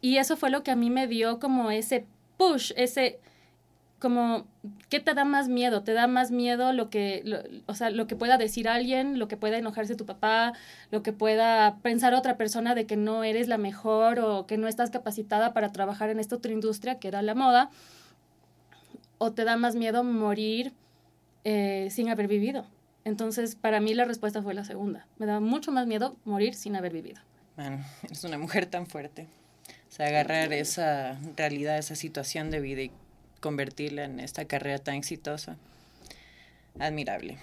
Y 0.00 0.18
eso 0.18 0.36
fue 0.36 0.50
lo 0.50 0.62
que 0.62 0.70
a 0.70 0.76
mí 0.76 0.90
me 0.90 1.06
dio 1.06 1.38
como 1.38 1.70
ese 1.70 2.04
push, 2.36 2.72
ese, 2.76 3.20
como, 4.04 4.46
¿qué 4.90 5.00
te 5.00 5.14
da 5.14 5.24
más 5.24 5.48
miedo? 5.48 5.82
¿Te 5.82 5.94
da 5.94 6.06
más 6.06 6.30
miedo 6.30 6.74
lo 6.74 6.90
que, 6.90 7.24
o 7.64 7.74
sea, 7.74 7.88
lo 7.88 8.06
que 8.06 8.16
pueda 8.16 8.36
decir 8.36 8.68
alguien, 8.68 9.18
lo 9.18 9.28
que 9.28 9.38
pueda 9.38 9.56
enojarse 9.56 9.96
tu 9.96 10.04
papá, 10.04 10.52
lo 10.90 11.02
que 11.02 11.14
pueda 11.14 11.78
pensar 11.78 12.12
otra 12.12 12.36
persona 12.36 12.74
de 12.74 12.84
que 12.84 12.98
no 12.98 13.24
eres 13.24 13.48
la 13.48 13.56
mejor 13.56 14.18
o 14.18 14.46
que 14.46 14.58
no 14.58 14.68
estás 14.68 14.90
capacitada 14.90 15.54
para 15.54 15.72
trabajar 15.72 16.10
en 16.10 16.20
esta 16.20 16.36
otra 16.36 16.52
industria 16.52 16.98
que 16.98 17.08
era 17.08 17.22
la 17.22 17.34
moda? 17.34 17.70
¿O 19.16 19.32
te 19.32 19.44
da 19.44 19.56
más 19.56 19.74
miedo 19.74 20.04
morir 20.04 20.74
eh, 21.44 21.88
sin 21.90 22.10
haber 22.10 22.28
vivido? 22.28 22.66
Entonces, 23.06 23.56
para 23.56 23.80
mí 23.80 23.94
la 23.94 24.04
respuesta 24.04 24.42
fue 24.42 24.52
la 24.52 24.64
segunda. 24.64 25.06
Me 25.16 25.24
da 25.24 25.40
mucho 25.40 25.72
más 25.72 25.86
miedo 25.86 26.14
morir 26.26 26.52
sin 26.52 26.76
haber 26.76 26.92
vivido. 26.92 27.22
Man, 27.56 27.82
eres 28.02 28.22
una 28.22 28.36
mujer 28.36 28.66
tan 28.66 28.86
fuerte. 28.86 29.28
sea, 29.88 30.08
agarrar 30.08 30.52
esa 30.52 31.18
realidad, 31.38 31.78
esa 31.78 31.94
situación 31.94 32.50
de 32.50 32.60
vida 32.60 32.82
y 32.82 32.90
convertirla 33.44 34.04
en 34.04 34.20
esta 34.20 34.46
carrera 34.46 34.78
tan 34.78 34.94
exitosa. 34.94 35.58
Admirable. 36.78 37.36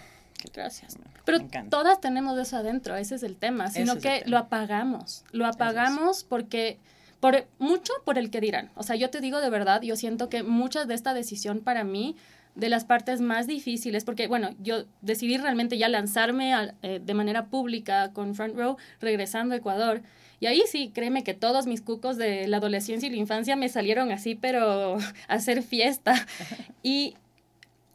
Gracias. 0.51 0.97
Pero 1.25 1.45
todas 1.69 2.01
tenemos 2.01 2.39
eso 2.39 2.57
adentro, 2.57 2.95
ese 2.95 3.13
es 3.13 3.21
el 3.21 3.35
tema, 3.35 3.69
sino 3.69 3.99
que 3.99 4.23
lo 4.25 4.39
apagamos. 4.39 5.23
Lo 5.31 5.45
apagamos 5.45 6.23
porque 6.23 6.79
por 7.19 7.45
mucho 7.59 7.93
por 8.03 8.17
el 8.17 8.31
que 8.31 8.41
dirán. 8.41 8.71
O 8.73 8.81
sea, 8.81 8.95
yo 8.95 9.11
te 9.11 9.21
digo 9.21 9.41
de 9.41 9.51
verdad, 9.51 9.83
yo 9.83 9.95
siento 9.95 10.27
que 10.27 10.41
muchas 10.41 10.87
de 10.87 10.95
esta 10.95 11.13
decisión 11.13 11.59
para 11.59 11.83
mí 11.83 12.15
de 12.55 12.69
las 12.69 12.83
partes 12.83 13.21
más 13.21 13.45
difíciles, 13.45 14.03
porque 14.03 14.27
bueno, 14.27 14.55
yo 14.59 14.85
decidí 15.01 15.37
realmente 15.37 15.77
ya 15.77 15.87
lanzarme 15.87 16.51
eh, 16.81 16.99
de 16.99 17.13
manera 17.13 17.45
pública 17.45 18.11
con 18.11 18.33
Front 18.33 18.55
Row, 18.55 18.77
regresando 18.99 19.53
a 19.53 19.59
Ecuador. 19.59 20.01
Y 20.41 20.47
ahí 20.47 20.63
sí, 20.67 20.91
créeme 20.93 21.23
que 21.23 21.33
todos 21.33 21.67
mis 21.67 21.81
cucos 21.81 22.17
de 22.17 22.47
la 22.47 22.57
adolescencia 22.57 23.07
y 23.07 23.11
la 23.11 23.17
infancia 23.17 23.55
me 23.55 23.69
salieron 23.69 24.11
así, 24.11 24.35
pero 24.35 24.97
a 25.27 25.33
hacer 25.33 25.63
fiesta. 25.63 26.27
Y 26.83 27.15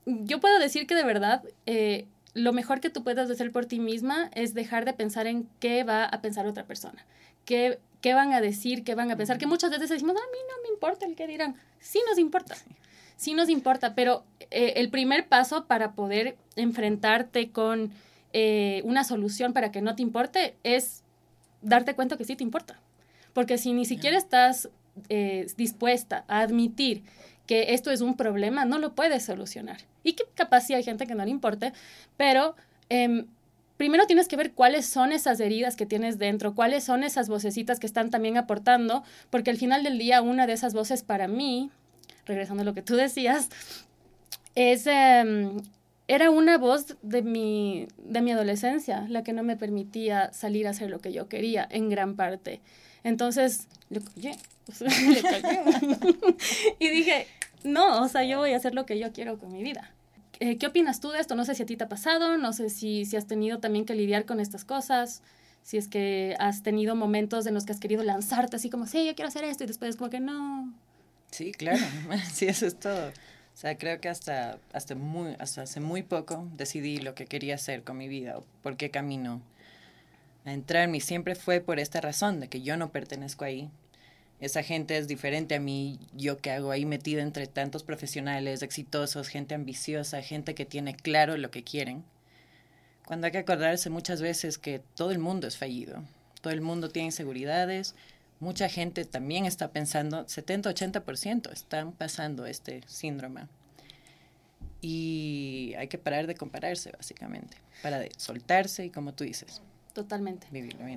yo 0.06 0.40
puedo 0.40 0.58
decir 0.60 0.86
que 0.86 0.94
de 0.94 1.02
verdad, 1.02 1.42
eh, 1.66 2.06
lo 2.34 2.52
mejor 2.52 2.80
que 2.80 2.88
tú 2.88 3.02
puedes 3.02 3.28
hacer 3.28 3.50
por 3.50 3.66
ti 3.66 3.80
misma 3.80 4.30
es 4.32 4.54
dejar 4.54 4.84
de 4.84 4.92
pensar 4.92 5.26
en 5.26 5.48
qué 5.58 5.82
va 5.82 6.04
a 6.04 6.20
pensar 6.20 6.46
otra 6.46 6.64
persona, 6.64 7.04
qué, 7.44 7.80
qué 8.00 8.14
van 8.14 8.32
a 8.32 8.40
decir, 8.40 8.84
qué 8.84 8.94
van 8.94 9.10
a 9.10 9.16
pensar, 9.16 9.38
que 9.38 9.46
muchas 9.48 9.70
veces 9.70 9.88
decimos, 9.88 10.14
a 10.14 10.30
mí 10.30 10.38
no 10.48 10.62
me 10.62 10.72
importa 10.72 11.04
el 11.04 11.16
que 11.16 11.26
dirán, 11.26 11.56
sí 11.80 12.00
nos 12.08 12.16
importa 12.16 12.54
sí 13.16 13.34
nos 13.34 13.48
importa, 13.48 13.94
pero 13.94 14.24
eh, 14.50 14.74
el 14.76 14.90
primer 14.90 15.26
paso 15.26 15.64
para 15.64 15.92
poder 15.92 16.36
enfrentarte 16.54 17.50
con 17.50 17.90
eh, 18.32 18.82
una 18.84 19.04
solución 19.04 19.52
para 19.52 19.72
que 19.72 19.80
no 19.80 19.96
te 19.96 20.02
importe 20.02 20.54
es 20.62 21.02
darte 21.62 21.94
cuenta 21.94 22.16
que 22.16 22.24
sí 22.24 22.36
te 22.36 22.44
importa. 22.44 22.80
Porque 23.32 23.58
si 23.58 23.72
ni 23.72 23.84
siquiera 23.84 24.16
estás 24.16 24.68
eh, 25.08 25.46
dispuesta 25.56 26.24
a 26.28 26.40
admitir 26.40 27.02
que 27.46 27.74
esto 27.74 27.90
es 27.90 28.00
un 28.00 28.16
problema, 28.16 28.64
no 28.64 28.78
lo 28.78 28.94
puedes 28.94 29.24
solucionar. 29.24 29.78
Y 30.02 30.14
que 30.14 30.24
capaz 30.34 30.62
sí 30.62 30.74
hay 30.74 30.82
gente 30.82 31.06
que 31.06 31.14
no 31.14 31.24
le 31.24 31.30
importe, 31.30 31.72
pero 32.16 32.56
em, 32.88 33.26
primero 33.76 34.06
tienes 34.06 34.28
que 34.28 34.36
ver 34.36 34.52
cuáles 34.52 34.86
son 34.86 35.12
esas 35.12 35.38
heridas 35.40 35.76
que 35.76 35.86
tienes 35.86 36.18
dentro, 36.18 36.54
cuáles 36.54 36.84
son 36.84 37.04
esas 37.04 37.28
vocecitas 37.28 37.78
que 37.78 37.86
están 37.86 38.10
también 38.10 38.36
aportando, 38.36 39.04
porque 39.30 39.50
al 39.50 39.58
final 39.58 39.84
del 39.84 39.98
día 39.98 40.22
una 40.22 40.46
de 40.46 40.54
esas 40.54 40.74
voces 40.74 41.02
para 41.02 41.28
mí 41.28 41.70
regresando 42.26 42.62
a 42.62 42.64
lo 42.64 42.74
que 42.74 42.82
tú 42.82 42.96
decías, 42.96 43.48
es, 44.54 44.86
em, 44.86 45.60
era 46.08 46.30
una 46.30 46.58
voz 46.58 46.96
de 47.02 47.22
mi, 47.22 47.88
de 47.98 48.22
mi 48.22 48.32
adolescencia, 48.32 49.06
la 49.08 49.22
que 49.22 49.32
no 49.32 49.42
me 49.42 49.56
permitía 49.56 50.32
salir 50.32 50.66
a 50.66 50.70
hacer 50.70 50.90
lo 50.90 51.00
que 51.00 51.12
yo 51.12 51.28
quería, 51.28 51.66
en 51.70 51.88
gran 51.88 52.16
parte. 52.16 52.60
Entonces, 53.02 53.68
le 53.90 54.00
callé, 54.00 54.36
y 56.78 56.88
dije, 56.88 57.26
no, 57.64 58.02
o 58.02 58.08
sea, 58.08 58.24
yo 58.24 58.38
voy 58.38 58.52
a 58.52 58.56
hacer 58.56 58.74
lo 58.74 58.86
que 58.86 58.98
yo 58.98 59.12
quiero 59.12 59.38
con 59.38 59.52
mi 59.52 59.62
vida. 59.62 59.90
Eh, 60.40 60.58
¿Qué 60.58 60.66
opinas 60.66 61.00
tú 61.00 61.10
de 61.10 61.20
esto? 61.20 61.34
No 61.34 61.44
sé 61.44 61.54
si 61.54 61.62
a 61.62 61.66
ti 61.66 61.76
te 61.76 61.84
ha 61.84 61.88
pasado, 61.88 62.36
no 62.36 62.52
sé 62.52 62.68
si, 62.68 63.04
si 63.04 63.16
has 63.16 63.26
tenido 63.26 63.58
también 63.58 63.84
que 63.84 63.94
lidiar 63.94 64.26
con 64.26 64.40
estas 64.40 64.64
cosas, 64.64 65.22
si 65.62 65.78
es 65.78 65.88
que 65.88 66.36
has 66.38 66.62
tenido 66.62 66.94
momentos 66.94 67.46
en 67.46 67.54
los 67.54 67.64
que 67.64 67.72
has 67.72 67.80
querido 67.80 68.02
lanzarte 68.02 68.56
así 68.56 68.70
como, 68.70 68.86
sí, 68.86 69.06
yo 69.06 69.14
quiero 69.14 69.28
hacer 69.28 69.44
esto, 69.44 69.64
y 69.64 69.66
después 69.66 69.96
como 69.96 70.10
que 70.10 70.20
no, 70.20 70.72
Sí, 71.30 71.52
claro, 71.52 71.84
sí, 72.32 72.46
eso 72.46 72.66
es 72.66 72.78
todo. 72.78 73.12
O 73.56 73.58
sea, 73.58 73.78
creo 73.78 74.02
que 74.02 74.10
hasta, 74.10 74.58
hasta, 74.74 74.94
muy, 74.94 75.34
hace 75.38 75.80
muy 75.80 76.02
poco 76.02 76.46
decidí 76.58 76.98
lo 76.98 77.14
que 77.14 77.24
quería 77.24 77.54
hacer 77.54 77.84
con 77.84 77.96
mi 77.96 78.06
vida, 78.06 78.36
o 78.36 78.44
por 78.62 78.76
qué 78.76 78.90
camino 78.90 79.40
a 80.44 80.52
entrarme. 80.52 81.00
Siempre 81.00 81.34
fue 81.34 81.62
por 81.62 81.80
esta 81.80 82.02
razón, 82.02 82.38
de 82.38 82.48
que 82.48 82.60
yo 82.60 82.76
no 82.76 82.92
pertenezco 82.92 83.46
ahí. 83.46 83.70
Esa 84.40 84.62
gente 84.62 84.98
es 84.98 85.08
diferente 85.08 85.54
a 85.54 85.60
mí, 85.60 85.98
yo 86.12 86.36
que 86.36 86.50
hago 86.50 86.70
ahí 86.70 86.84
metido 86.84 87.22
entre 87.22 87.46
tantos 87.46 87.82
profesionales 87.82 88.60
exitosos, 88.60 89.28
gente 89.28 89.54
ambiciosa, 89.54 90.20
gente 90.20 90.54
que 90.54 90.66
tiene 90.66 90.94
claro 90.94 91.38
lo 91.38 91.50
que 91.50 91.64
quieren. 91.64 92.04
Cuando 93.06 93.24
hay 93.24 93.32
que 93.32 93.38
acordarse 93.38 93.88
muchas 93.88 94.20
veces 94.20 94.58
que 94.58 94.82
todo 94.96 95.12
el 95.12 95.18
mundo 95.18 95.46
es 95.46 95.56
fallido, 95.56 96.02
todo 96.42 96.52
el 96.52 96.60
mundo 96.60 96.90
tiene 96.90 97.06
inseguridades, 97.06 97.94
mucha 98.40 98.68
gente 98.68 99.04
también 99.04 99.46
está 99.46 99.70
pensando, 99.70 100.26
70-80% 100.26 101.52
están 101.52 101.92
pasando 101.92 102.46
este 102.46 102.82
síndrome. 102.86 103.46
Y 104.80 105.74
hay 105.78 105.88
que 105.88 105.98
parar 105.98 106.26
de 106.26 106.34
compararse, 106.34 106.92
básicamente, 106.92 107.56
para 107.82 107.98
de 107.98 108.12
soltarse 108.16 108.84
y 108.84 108.90
como 108.90 109.14
tú 109.14 109.24
dices. 109.24 109.62
Totalmente. 109.96 110.46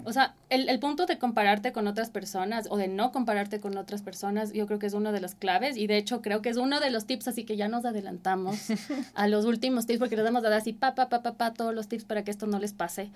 O 0.04 0.12
sea, 0.12 0.36
el, 0.50 0.68
el, 0.68 0.78
punto 0.78 1.06
de 1.06 1.18
compararte 1.18 1.72
con 1.72 1.88
otras 1.88 2.10
personas 2.10 2.68
o 2.70 2.76
de 2.76 2.90
no 2.90 3.14
compararte 3.14 3.62
con 3.62 3.78
otras 3.78 4.02
personas, 4.02 4.52
yo 4.52 4.68
creo 4.68 4.78
que 4.78 4.88
es 4.88 4.94
uno 4.94 5.14
de 5.14 5.22
las 5.22 5.36
claves 5.36 5.78
y 5.78 5.88
de 5.88 5.96
hecho 5.96 6.22
creo 6.22 6.42
que 6.42 6.50
es 6.50 6.58
uno 6.58 6.82
de 6.82 6.90
los 6.90 7.06
tips, 7.06 7.30
así 7.30 7.46
que 7.46 7.56
ya 7.56 7.70
nos 7.70 7.86
adelantamos 7.86 8.58
a 9.14 9.30
los 9.30 9.46
últimos 9.46 9.86
tips 9.86 10.00
porque 10.00 10.18
les 10.18 10.26
damos 10.26 10.44
a 10.44 10.50
dar 10.50 10.60
así 10.60 10.74
pa, 10.74 10.96
pa, 10.96 11.08
pa, 11.08 11.22
pa, 11.22 11.36
pa, 11.36 11.54
todos 11.54 11.74
los 11.74 11.88
tips 11.88 12.04
para 12.04 12.26
que 12.26 12.32
esto 12.32 12.46
no 12.46 12.60
les 12.60 12.74
pase. 12.74 13.10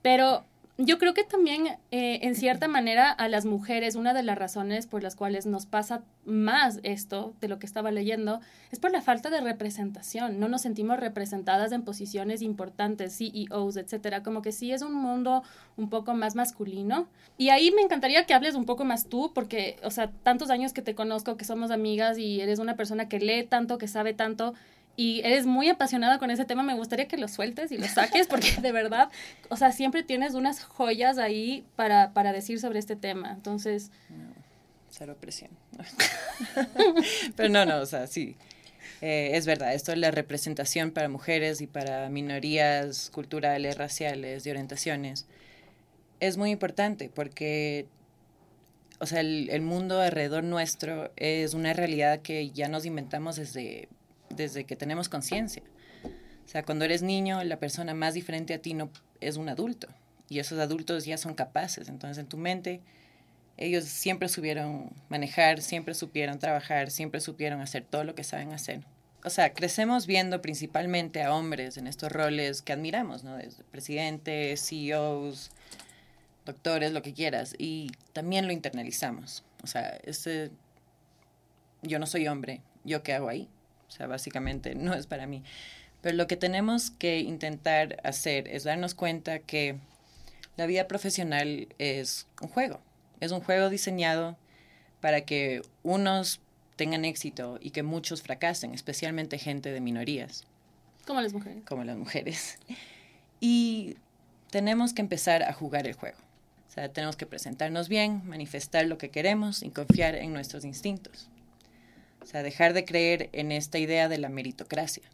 Pero 0.00 0.46
yo 0.78 0.98
creo 0.98 1.14
que 1.14 1.24
también, 1.24 1.66
eh, 1.90 2.18
en 2.22 2.34
cierta 2.34 2.68
manera, 2.68 3.10
a 3.10 3.28
las 3.28 3.46
mujeres, 3.46 3.94
una 3.94 4.12
de 4.12 4.22
las 4.22 4.36
razones 4.36 4.86
por 4.86 5.02
las 5.02 5.16
cuales 5.16 5.46
nos 5.46 5.64
pasa 5.64 6.02
más 6.26 6.80
esto 6.82 7.32
de 7.40 7.48
lo 7.48 7.58
que 7.58 7.64
estaba 7.64 7.90
leyendo 7.90 8.40
es 8.70 8.78
por 8.78 8.90
la 8.90 9.00
falta 9.00 9.30
de 9.30 9.40
representación. 9.40 10.38
No 10.38 10.48
nos 10.48 10.62
sentimos 10.62 11.00
representadas 11.00 11.72
en 11.72 11.82
posiciones 11.82 12.42
importantes, 12.42 13.16
CEOs, 13.16 13.76
etcétera. 13.76 14.22
Como 14.22 14.42
que 14.42 14.52
sí 14.52 14.70
es 14.70 14.82
un 14.82 14.92
mundo 14.92 15.42
un 15.78 15.88
poco 15.88 16.12
más 16.12 16.34
masculino. 16.34 17.06
Y 17.38 17.48
ahí 17.48 17.70
me 17.70 17.80
encantaría 17.80 18.26
que 18.26 18.34
hables 18.34 18.54
un 18.54 18.66
poco 18.66 18.84
más 18.84 19.06
tú, 19.06 19.32
porque, 19.34 19.78
o 19.82 19.90
sea, 19.90 20.10
tantos 20.10 20.50
años 20.50 20.74
que 20.74 20.82
te 20.82 20.94
conozco, 20.94 21.38
que 21.38 21.46
somos 21.46 21.70
amigas 21.70 22.18
y 22.18 22.42
eres 22.42 22.58
una 22.58 22.76
persona 22.76 23.08
que 23.08 23.18
lee 23.18 23.44
tanto, 23.44 23.78
que 23.78 23.88
sabe 23.88 24.12
tanto 24.12 24.52
y 24.96 25.20
eres 25.24 25.44
muy 25.44 25.68
apasionada 25.68 26.18
con 26.18 26.30
ese 26.30 26.46
tema, 26.46 26.62
me 26.62 26.74
gustaría 26.74 27.06
que 27.06 27.18
lo 27.18 27.28
sueltes 27.28 27.70
y 27.70 27.76
lo 27.76 27.86
saques 27.86 28.26
porque 28.26 28.56
de 28.60 28.72
verdad, 28.72 29.10
o 29.50 29.56
sea, 29.56 29.70
siempre 29.70 30.02
tienes 30.02 30.34
unas 30.34 30.64
joyas 30.64 31.18
ahí 31.18 31.64
para, 31.76 32.12
para 32.12 32.32
decir 32.32 32.58
sobre 32.58 32.78
este 32.78 32.96
tema. 32.96 33.32
Entonces... 33.32 33.90
No, 34.08 34.32
cero 34.90 35.16
presión. 35.20 35.50
Pero 37.36 37.48
no, 37.50 37.66
no, 37.66 37.80
o 37.80 37.86
sea, 37.86 38.06
sí. 38.06 38.36
Eh, 39.02 39.32
es 39.34 39.44
verdad, 39.44 39.74
esto 39.74 39.92
es 39.92 39.98
la 39.98 40.10
representación 40.10 40.90
para 40.90 41.10
mujeres 41.10 41.60
y 41.60 41.66
para 41.66 42.08
minorías 42.08 43.10
culturales, 43.10 43.76
raciales, 43.76 44.44
de 44.44 44.50
orientaciones. 44.50 45.26
Es 46.20 46.38
muy 46.38 46.50
importante 46.50 47.10
porque, 47.14 47.86
o 48.98 49.04
sea, 49.04 49.20
el, 49.20 49.50
el 49.50 49.60
mundo 49.60 50.00
alrededor 50.00 50.44
nuestro 50.44 51.12
es 51.16 51.52
una 51.52 51.74
realidad 51.74 52.22
que 52.22 52.50
ya 52.50 52.68
nos 52.68 52.86
inventamos 52.86 53.36
desde 53.36 53.90
desde 54.36 54.64
que 54.64 54.76
tenemos 54.76 55.08
conciencia. 55.08 55.62
O 56.44 56.48
sea, 56.48 56.64
cuando 56.64 56.84
eres 56.84 57.02
niño, 57.02 57.42
la 57.42 57.58
persona 57.58 57.94
más 57.94 58.14
diferente 58.14 58.54
a 58.54 58.58
ti 58.58 58.74
no 58.74 58.90
es 59.20 59.36
un 59.36 59.48
adulto. 59.48 59.88
Y 60.28 60.38
esos 60.38 60.58
adultos 60.58 61.04
ya 61.04 61.18
son 61.18 61.34
capaces. 61.34 61.88
Entonces, 61.88 62.18
en 62.18 62.26
tu 62.26 62.36
mente, 62.36 62.80
ellos 63.56 63.84
siempre 63.84 64.28
supieron 64.28 64.90
manejar, 65.08 65.60
siempre 65.60 65.94
supieron 65.94 66.38
trabajar, 66.38 66.90
siempre 66.90 67.20
supieron 67.20 67.60
hacer 67.60 67.84
todo 67.84 68.04
lo 68.04 68.14
que 68.14 68.24
saben 68.24 68.52
hacer. 68.52 68.84
O 69.24 69.30
sea, 69.30 69.54
crecemos 69.54 70.06
viendo 70.06 70.40
principalmente 70.40 71.22
a 71.22 71.34
hombres 71.34 71.78
en 71.78 71.88
estos 71.88 72.12
roles 72.12 72.62
que 72.62 72.72
admiramos, 72.72 73.24
¿no? 73.24 73.36
Desde 73.36 73.64
presidentes, 73.64 74.68
CEOs, 74.68 75.50
doctores, 76.44 76.92
lo 76.92 77.02
que 77.02 77.12
quieras. 77.12 77.54
Y 77.58 77.90
también 78.12 78.46
lo 78.46 78.52
internalizamos. 78.52 79.42
O 79.64 79.66
sea, 79.66 79.98
ese, 80.04 80.52
yo 81.82 81.98
no 81.98 82.06
soy 82.06 82.28
hombre, 82.28 82.60
¿yo 82.84 83.02
qué 83.02 83.14
hago 83.14 83.28
ahí? 83.28 83.48
O 83.88 83.90
sea, 83.90 84.06
básicamente 84.06 84.74
no 84.76 84.94
es 84.94 85.06
para 85.06 85.26
mí. 85.26 85.42
Pero 86.02 86.16
lo 86.16 86.26
que 86.26 86.36
tenemos 86.36 86.90
que 86.90 87.20
intentar 87.20 88.00
hacer 88.04 88.48
es 88.48 88.64
darnos 88.64 88.94
cuenta 88.94 89.38
que 89.38 89.76
la 90.56 90.66
vida 90.66 90.88
profesional 90.88 91.68
es 91.78 92.26
un 92.40 92.48
juego. 92.48 92.80
Es 93.20 93.32
un 93.32 93.40
juego 93.40 93.70
diseñado 93.70 94.36
para 95.00 95.22
que 95.22 95.62
unos 95.82 96.40
tengan 96.76 97.04
éxito 97.04 97.58
y 97.60 97.70
que 97.70 97.82
muchos 97.82 98.22
fracasen, 98.22 98.74
especialmente 98.74 99.38
gente 99.38 99.72
de 99.72 99.80
minorías. 99.80 100.44
Como 101.06 101.20
las 101.20 101.32
mujeres. 101.32 101.62
Como 101.64 101.84
las 101.84 101.96
mujeres. 101.96 102.58
Y 103.38 103.98
tenemos 104.50 104.94
que 104.94 105.02
empezar 105.02 105.42
a 105.42 105.52
jugar 105.52 105.86
el 105.86 105.92
juego. 105.92 106.16
O 106.68 106.72
sea, 106.72 106.90
tenemos 106.90 107.16
que 107.16 107.26
presentarnos 107.26 107.86
bien, 107.90 108.22
manifestar 108.26 108.86
lo 108.86 108.96
que 108.96 109.10
queremos 109.10 109.62
y 109.62 109.68
confiar 109.68 110.14
en 110.14 110.32
nuestros 110.32 110.64
instintos. 110.64 111.28
O 112.26 112.28
sea, 112.28 112.42
dejar 112.42 112.72
de 112.72 112.84
creer 112.84 113.30
en 113.32 113.52
esta 113.52 113.78
idea 113.78 114.08
de 114.08 114.18
la 114.18 114.28
meritocracia. 114.28 115.04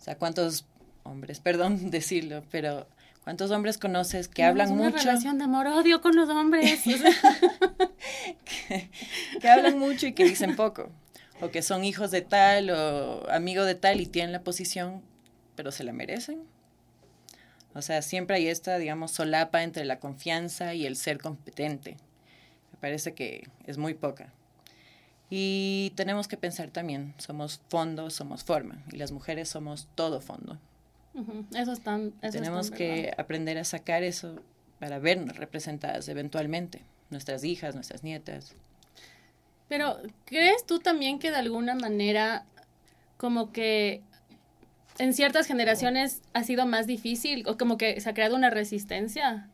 O 0.00 0.02
sea, 0.02 0.18
¿cuántos 0.18 0.66
hombres, 1.04 1.38
perdón 1.40 1.92
decirlo, 1.92 2.42
pero 2.50 2.88
¿cuántos 3.22 3.52
hombres 3.52 3.78
conoces 3.78 4.26
que 4.26 4.42
hablan 4.42 4.72
una 4.72 4.90
mucho? 4.90 4.96
relación 4.96 5.38
de 5.38 5.44
amor-odio 5.44 6.00
con 6.00 6.16
los 6.16 6.28
hombres. 6.28 6.82
que, 9.40 9.48
hablan 9.48 9.78
mucho 9.78 10.08
y 10.08 10.12
que 10.12 10.24
dicen 10.24 10.56
poco. 10.56 10.90
O 11.40 11.50
que 11.50 11.62
son 11.62 11.84
hijos 11.84 12.10
de 12.10 12.22
tal 12.22 12.70
o 12.70 13.30
amigos 13.30 13.66
de 13.66 13.76
tal 13.76 14.00
y 14.00 14.06
tienen 14.06 14.32
la 14.32 14.42
posición, 14.42 15.02
pero 15.54 15.70
se 15.70 15.84
la 15.84 15.92
merecen. 15.92 16.42
O 17.74 17.82
sea, 17.82 18.02
siempre 18.02 18.36
hay 18.36 18.48
esta, 18.48 18.78
digamos, 18.78 19.12
solapa 19.12 19.62
entre 19.62 19.84
la 19.84 20.00
confianza 20.00 20.74
y 20.74 20.84
el 20.84 20.96
ser 20.96 21.18
competente. 21.18 21.96
parece 22.80 23.14
que 23.14 23.48
es 23.66 23.78
muy 23.78 23.94
poca. 23.94 24.32
Y 25.30 25.92
tenemos 25.96 26.28
que 26.28 26.36
pensar 26.36 26.70
también, 26.70 27.14
somos 27.18 27.60
fondo, 27.68 28.10
somos 28.10 28.44
forma, 28.44 28.82
y 28.92 28.96
las 28.96 29.10
mujeres 29.10 29.48
somos 29.48 29.88
todo 29.94 30.20
fondo. 30.20 30.58
Eso 31.54 31.72
están, 31.72 32.12
tenemos 32.20 32.70
que 32.70 33.12
aprender 33.16 33.56
a 33.58 33.64
sacar 33.64 34.02
eso 34.02 34.42
para 34.80 34.98
vernos 34.98 35.36
representadas 35.36 36.08
eventualmente, 36.08 36.82
nuestras 37.10 37.44
hijas, 37.44 37.74
nuestras 37.74 38.02
nietas. 38.02 38.54
Pero, 39.68 39.96
¿crees 40.24 40.66
tú 40.66 40.80
también 40.80 41.18
que 41.18 41.30
de 41.30 41.36
alguna 41.36 41.74
manera 41.74 42.44
como 43.16 43.52
que 43.52 44.02
en 44.98 45.14
ciertas 45.14 45.46
generaciones 45.46 46.22
ha 46.32 46.44
sido 46.44 46.66
más 46.66 46.86
difícil 46.86 47.44
o 47.48 47.56
como 47.56 47.78
que 47.78 48.00
se 48.00 48.10
ha 48.10 48.14
creado 48.14 48.36
una 48.36 48.50
resistencia? 48.50 49.48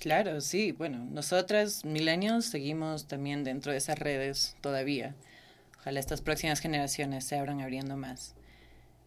Claro, 0.00 0.40
sí. 0.40 0.72
Bueno, 0.72 1.06
nosotras, 1.10 1.84
milenios, 1.84 2.46
seguimos 2.46 3.06
también 3.06 3.44
dentro 3.44 3.72
de 3.72 3.78
esas 3.78 3.98
redes 3.98 4.56
todavía. 4.60 5.14
Ojalá 5.80 6.00
estas 6.00 6.20
próximas 6.20 6.60
generaciones 6.60 7.24
se 7.24 7.36
abran 7.36 7.60
abriendo 7.60 7.96
más. 7.96 8.34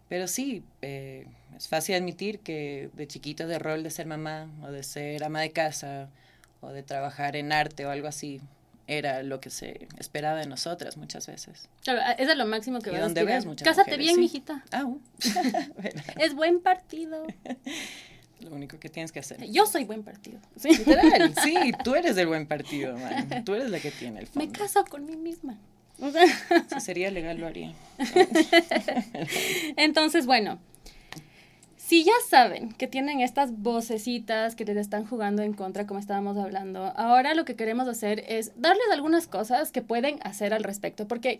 Pero 0.09 0.27
sí, 0.27 0.63
eh, 0.81 1.25
es 1.55 1.67
fácil 1.69 1.95
admitir 1.95 2.39
que 2.39 2.89
de 2.93 3.07
chiquita 3.07 3.47
de 3.47 3.59
rol 3.59 3.83
de 3.83 3.89
ser 3.89 4.05
mamá 4.07 4.49
o 4.61 4.71
de 4.71 4.83
ser 4.83 5.23
ama 5.23 5.39
de 5.41 5.51
casa 5.51 6.09
o 6.59 6.69
de 6.69 6.83
trabajar 6.83 7.35
en 7.35 7.53
arte 7.53 7.85
o 7.85 7.89
algo 7.89 8.07
así, 8.07 8.41
era 8.87 9.23
lo 9.23 9.39
que 9.39 9.49
se 9.49 9.87
esperaba 9.97 10.39
de 10.39 10.47
nosotras 10.47 10.97
muchas 10.97 11.27
veces. 11.27 11.69
Claro, 11.83 12.01
eso 12.17 12.31
es 12.31 12.37
lo 12.37 12.45
máximo 12.45 12.79
que 12.79 12.89
a 12.89 12.99
donde 12.99 13.25
Cásate 13.63 13.95
bien, 13.95 14.19
mijita. 14.19 14.63
Ah, 14.71 14.85
es 16.19 16.33
buen 16.35 16.61
partido. 16.61 17.25
Lo 18.41 18.55
único 18.55 18.79
que 18.79 18.89
tienes 18.89 19.11
que 19.11 19.19
hacer. 19.19 19.43
Yo 19.49 19.65
soy 19.65 19.83
buen 19.83 20.03
partido. 20.03 20.39
Sí, 20.55 20.73
sí, 20.73 21.71
tú 21.83 21.95
eres 21.95 22.17
el 22.17 22.27
buen 22.27 22.47
partido, 22.47 22.97
man. 22.97 23.43
Tú 23.43 23.53
eres 23.53 23.69
la 23.69 23.79
que 23.79 23.91
tiene 23.91 24.19
el 24.19 24.27
fondo. 24.27 24.47
Me 24.47 24.51
caso 24.51 24.83
con 24.85 25.05
mí 25.05 25.15
misma. 25.15 25.57
Si 26.73 26.81
sería 26.81 27.11
legal, 27.11 27.39
lo 27.39 27.47
haría. 27.47 27.73
Entonces, 29.77 30.25
bueno, 30.25 30.59
si 31.77 32.03
ya 32.03 32.13
saben 32.27 32.71
que 32.71 32.87
tienen 32.87 33.19
estas 33.19 33.51
vocecitas 33.57 34.55
que 34.55 34.65
les 34.65 34.77
están 34.77 35.05
jugando 35.05 35.43
en 35.43 35.53
contra, 35.53 35.85
como 35.85 35.99
estábamos 35.99 36.37
hablando, 36.37 36.85
ahora 36.95 37.35
lo 37.35 37.45
que 37.45 37.55
queremos 37.55 37.87
hacer 37.87 38.23
es 38.27 38.53
darles 38.55 38.85
algunas 38.91 39.27
cosas 39.27 39.71
que 39.71 39.81
pueden 39.81 40.19
hacer 40.23 40.53
al 40.53 40.63
respecto, 40.63 41.07
porque 41.07 41.39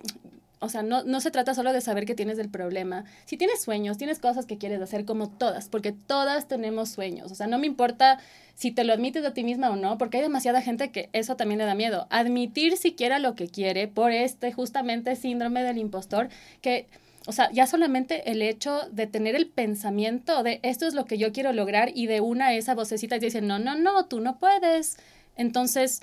o 0.64 0.70
sea, 0.70 0.84
no, 0.84 1.04
no, 1.04 1.20
se 1.22 1.32
trata 1.32 1.56
solo 1.56 1.74
de 1.74 1.82
saber 1.82 2.06
que 2.06 2.14
tienes 2.14 2.38
el 2.38 2.48
problema. 2.48 3.04
Si 3.26 3.36
tienes 3.36 3.64
sueños, 3.64 3.98
tienes 3.98 4.20
cosas 4.20 4.46
que 4.46 4.60
quieres 4.60 4.80
hacer 4.80 5.06
como 5.06 5.28
todas, 5.28 5.68
porque 5.70 5.92
todas 5.92 6.48
tenemos 6.48 6.90
sueños. 6.90 7.32
O 7.32 7.36
sea, 7.36 7.48
no 7.48 7.58
me 7.58 7.66
importa 7.66 8.20
si 8.54 8.70
te 8.70 8.84
lo 8.84 8.94
admites 8.94 9.26
a 9.26 9.34
ti 9.34 9.44
misma 9.44 9.72
o 9.72 9.76
no, 9.76 9.98
porque 9.98 10.18
hay 10.18 10.24
demasiada 10.24 10.62
gente 10.62 10.92
que 10.92 11.10
eso 11.14 11.36
también 11.36 11.58
le 11.58 11.66
da 11.66 11.74
miedo. 11.74 12.06
Admitir 12.12 12.78
siquiera 12.78 13.18
lo 13.18 13.34
que 13.34 13.48
quiere 13.48 13.88
por 13.88 14.12
este 14.12 14.54
justamente 14.54 15.16
síndrome 15.16 15.64
del 15.64 15.80
impostor 15.80 16.30
que 16.62 16.88
o 17.28 17.32
sea, 17.34 17.52
ya 17.52 17.68
solamente 17.68 18.32
el 18.32 18.42
hecho 18.42 18.82
de 18.92 19.06
tener 19.06 19.36
el 19.36 19.48
pensamiento 19.48 20.42
de 20.42 20.60
esto 20.64 20.88
es 20.88 20.96
lo 20.96 21.06
que 21.06 21.18
yo 21.20 21.32
quiero 21.32 21.54
lograr 21.54 21.92
y 21.94 22.08
de 22.08 22.20
una 22.20 22.54
esa 22.54 22.74
vocecita 22.74 23.20
que 23.20 23.42
no, 23.42 23.60
no, 23.60 23.76
no, 23.76 24.06
tú 24.06 24.22
no 24.22 24.40
puedes. 24.40 24.98
Entonces, 25.36 26.02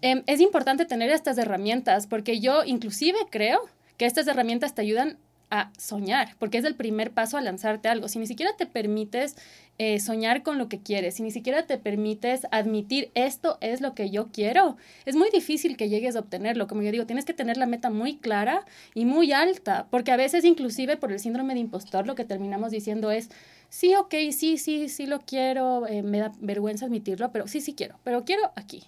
em, 0.00 0.22
es 0.26 0.40
importante 0.40 0.86
tener 0.86 1.10
estas 1.10 1.36
herramientas 1.36 2.06
porque 2.06 2.40
yo 2.40 2.64
inclusive 2.64 3.18
creo 3.30 3.60
que 3.96 4.06
estas 4.06 4.26
herramientas 4.26 4.74
te 4.74 4.82
ayudan 4.82 5.18
a 5.50 5.70
soñar, 5.78 6.34
porque 6.38 6.58
es 6.58 6.64
el 6.64 6.74
primer 6.74 7.12
paso 7.12 7.36
a 7.36 7.40
lanzarte 7.40 7.88
algo. 7.88 8.08
Si 8.08 8.18
ni 8.18 8.26
siquiera 8.26 8.56
te 8.56 8.66
permites 8.66 9.36
eh, 9.78 10.00
soñar 10.00 10.42
con 10.42 10.58
lo 10.58 10.68
que 10.68 10.80
quieres, 10.80 11.14
si 11.14 11.22
ni 11.22 11.30
siquiera 11.30 11.66
te 11.66 11.78
permites 11.78 12.46
admitir 12.50 13.10
esto 13.14 13.58
es 13.60 13.80
lo 13.80 13.94
que 13.94 14.10
yo 14.10 14.28
quiero, 14.32 14.76
es 15.04 15.14
muy 15.14 15.30
difícil 15.30 15.76
que 15.76 15.88
llegues 15.88 16.16
a 16.16 16.20
obtenerlo. 16.20 16.66
Como 16.66 16.82
yo 16.82 16.90
digo, 16.90 17.06
tienes 17.06 17.24
que 17.24 17.34
tener 17.34 17.56
la 17.56 17.66
meta 17.66 17.90
muy 17.90 18.16
clara 18.16 18.64
y 18.94 19.04
muy 19.04 19.32
alta, 19.32 19.86
porque 19.90 20.12
a 20.12 20.16
veces 20.16 20.44
inclusive 20.44 20.96
por 20.96 21.12
el 21.12 21.20
síndrome 21.20 21.54
de 21.54 21.60
impostor 21.60 22.06
lo 22.06 22.14
que 22.14 22.24
terminamos 22.24 22.72
diciendo 22.72 23.10
es, 23.10 23.30
sí, 23.68 23.94
ok, 23.94 24.14
sí, 24.32 24.58
sí, 24.58 24.88
sí 24.88 25.06
lo 25.06 25.20
quiero, 25.20 25.86
eh, 25.86 26.02
me 26.02 26.18
da 26.18 26.32
vergüenza 26.40 26.86
admitirlo, 26.86 27.30
pero 27.30 27.46
sí, 27.46 27.60
sí 27.60 27.74
quiero, 27.74 27.98
pero 28.02 28.24
quiero 28.24 28.50
aquí, 28.56 28.84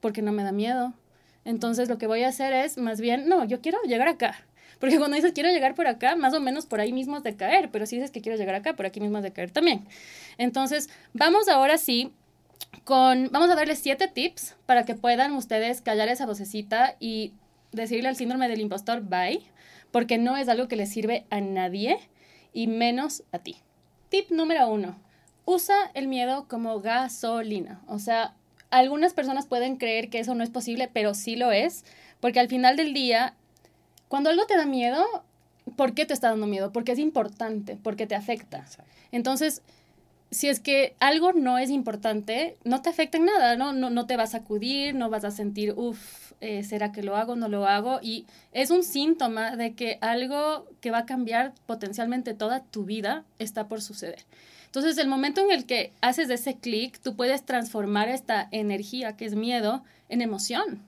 porque 0.00 0.22
no 0.22 0.32
me 0.32 0.42
da 0.42 0.52
miedo. 0.52 0.94
Entonces 1.44 1.88
lo 1.88 1.98
que 1.98 2.06
voy 2.06 2.22
a 2.22 2.28
hacer 2.28 2.52
es 2.52 2.78
más 2.78 3.00
bien, 3.00 3.28
no, 3.28 3.44
yo 3.44 3.60
quiero 3.60 3.78
llegar 3.82 4.08
acá 4.08 4.44
porque 4.82 4.98
cuando 4.98 5.14
dices 5.14 5.30
quiero 5.32 5.48
llegar 5.48 5.76
por 5.76 5.86
acá, 5.86 6.16
más 6.16 6.34
o 6.34 6.40
menos 6.40 6.66
por 6.66 6.80
ahí 6.80 6.92
mismo 6.92 7.16
es 7.16 7.22
de 7.22 7.36
caer, 7.36 7.70
pero 7.70 7.86
si 7.86 7.94
dices 7.94 8.10
que 8.10 8.20
quiero 8.20 8.36
llegar 8.36 8.56
acá, 8.56 8.74
por 8.74 8.84
aquí 8.84 8.98
mismo 8.98 9.18
es 9.18 9.22
de 9.22 9.32
caer 9.32 9.52
también. 9.52 9.86
Entonces, 10.38 10.90
vamos 11.12 11.46
ahora 11.46 11.78
sí 11.78 12.12
con, 12.82 13.28
vamos 13.30 13.48
a 13.48 13.54
darles 13.54 13.78
siete 13.78 14.08
tips 14.08 14.56
para 14.66 14.84
que 14.84 14.96
puedan 14.96 15.34
ustedes 15.34 15.82
callar 15.82 16.08
esa 16.08 16.26
vocecita 16.26 16.96
y 16.98 17.32
decirle 17.70 18.08
al 18.08 18.16
síndrome 18.16 18.48
del 18.48 18.60
impostor 18.60 19.02
bye, 19.02 19.42
porque 19.92 20.18
no 20.18 20.36
es 20.36 20.48
algo 20.48 20.66
que 20.66 20.74
le 20.74 20.86
sirve 20.86 21.26
a 21.30 21.40
nadie 21.40 21.98
y 22.52 22.66
menos 22.66 23.22
a 23.30 23.38
ti. 23.38 23.58
Tip 24.08 24.30
número 24.32 24.68
uno, 24.68 24.98
usa 25.44 25.76
el 25.94 26.08
miedo 26.08 26.48
como 26.48 26.80
gasolina. 26.80 27.82
O 27.86 28.00
sea, 28.00 28.34
algunas 28.72 29.14
personas 29.14 29.46
pueden 29.46 29.76
creer 29.76 30.10
que 30.10 30.18
eso 30.18 30.34
no 30.34 30.42
es 30.42 30.50
posible, 30.50 30.90
pero 30.92 31.14
sí 31.14 31.36
lo 31.36 31.52
es, 31.52 31.84
porque 32.20 32.40
al 32.40 32.48
final 32.48 32.76
del 32.76 32.92
día 32.92 33.34
cuando 34.12 34.28
algo 34.28 34.44
te 34.44 34.58
da 34.58 34.66
miedo, 34.66 35.06
¿por 35.74 35.94
qué 35.94 36.04
te 36.04 36.12
está 36.12 36.28
dando 36.28 36.46
miedo? 36.46 36.70
Porque 36.70 36.92
es 36.92 36.98
importante, 36.98 37.78
porque 37.82 38.06
te 38.06 38.14
afecta. 38.14 38.66
Entonces, 39.10 39.62
si 40.30 40.48
es 40.48 40.60
que 40.60 40.94
algo 41.00 41.32
no 41.32 41.56
es 41.56 41.70
importante, 41.70 42.58
no 42.62 42.82
te 42.82 42.90
afecta 42.90 43.16
en 43.16 43.24
nada, 43.24 43.56
¿no? 43.56 43.72
No, 43.72 43.88
no 43.88 44.04
te 44.04 44.18
vas 44.18 44.34
a 44.34 44.38
acudir, 44.38 44.94
no 44.94 45.08
vas 45.08 45.24
a 45.24 45.30
sentir, 45.30 45.72
uff, 45.78 46.32
eh, 46.42 46.62
¿será 46.62 46.92
que 46.92 47.02
lo 47.02 47.16
hago, 47.16 47.36
no 47.36 47.48
lo 47.48 47.66
hago? 47.66 48.00
Y 48.02 48.26
es 48.52 48.70
un 48.70 48.82
síntoma 48.82 49.56
de 49.56 49.74
que 49.74 49.96
algo 50.02 50.66
que 50.82 50.90
va 50.90 50.98
a 50.98 51.06
cambiar 51.06 51.54
potencialmente 51.64 52.34
toda 52.34 52.64
tu 52.64 52.84
vida 52.84 53.24
está 53.38 53.66
por 53.66 53.80
suceder. 53.80 54.26
Entonces, 54.72 54.96
el 54.96 55.06
momento 55.06 55.42
en 55.42 55.50
el 55.50 55.66
que 55.66 55.92
haces 56.00 56.30
ese 56.30 56.56
clic, 56.56 56.98
tú 56.98 57.14
puedes 57.14 57.44
transformar 57.44 58.08
esta 58.08 58.48
energía, 58.52 59.18
que 59.18 59.26
es 59.26 59.34
miedo, 59.34 59.84
en 60.08 60.22
emoción. 60.22 60.80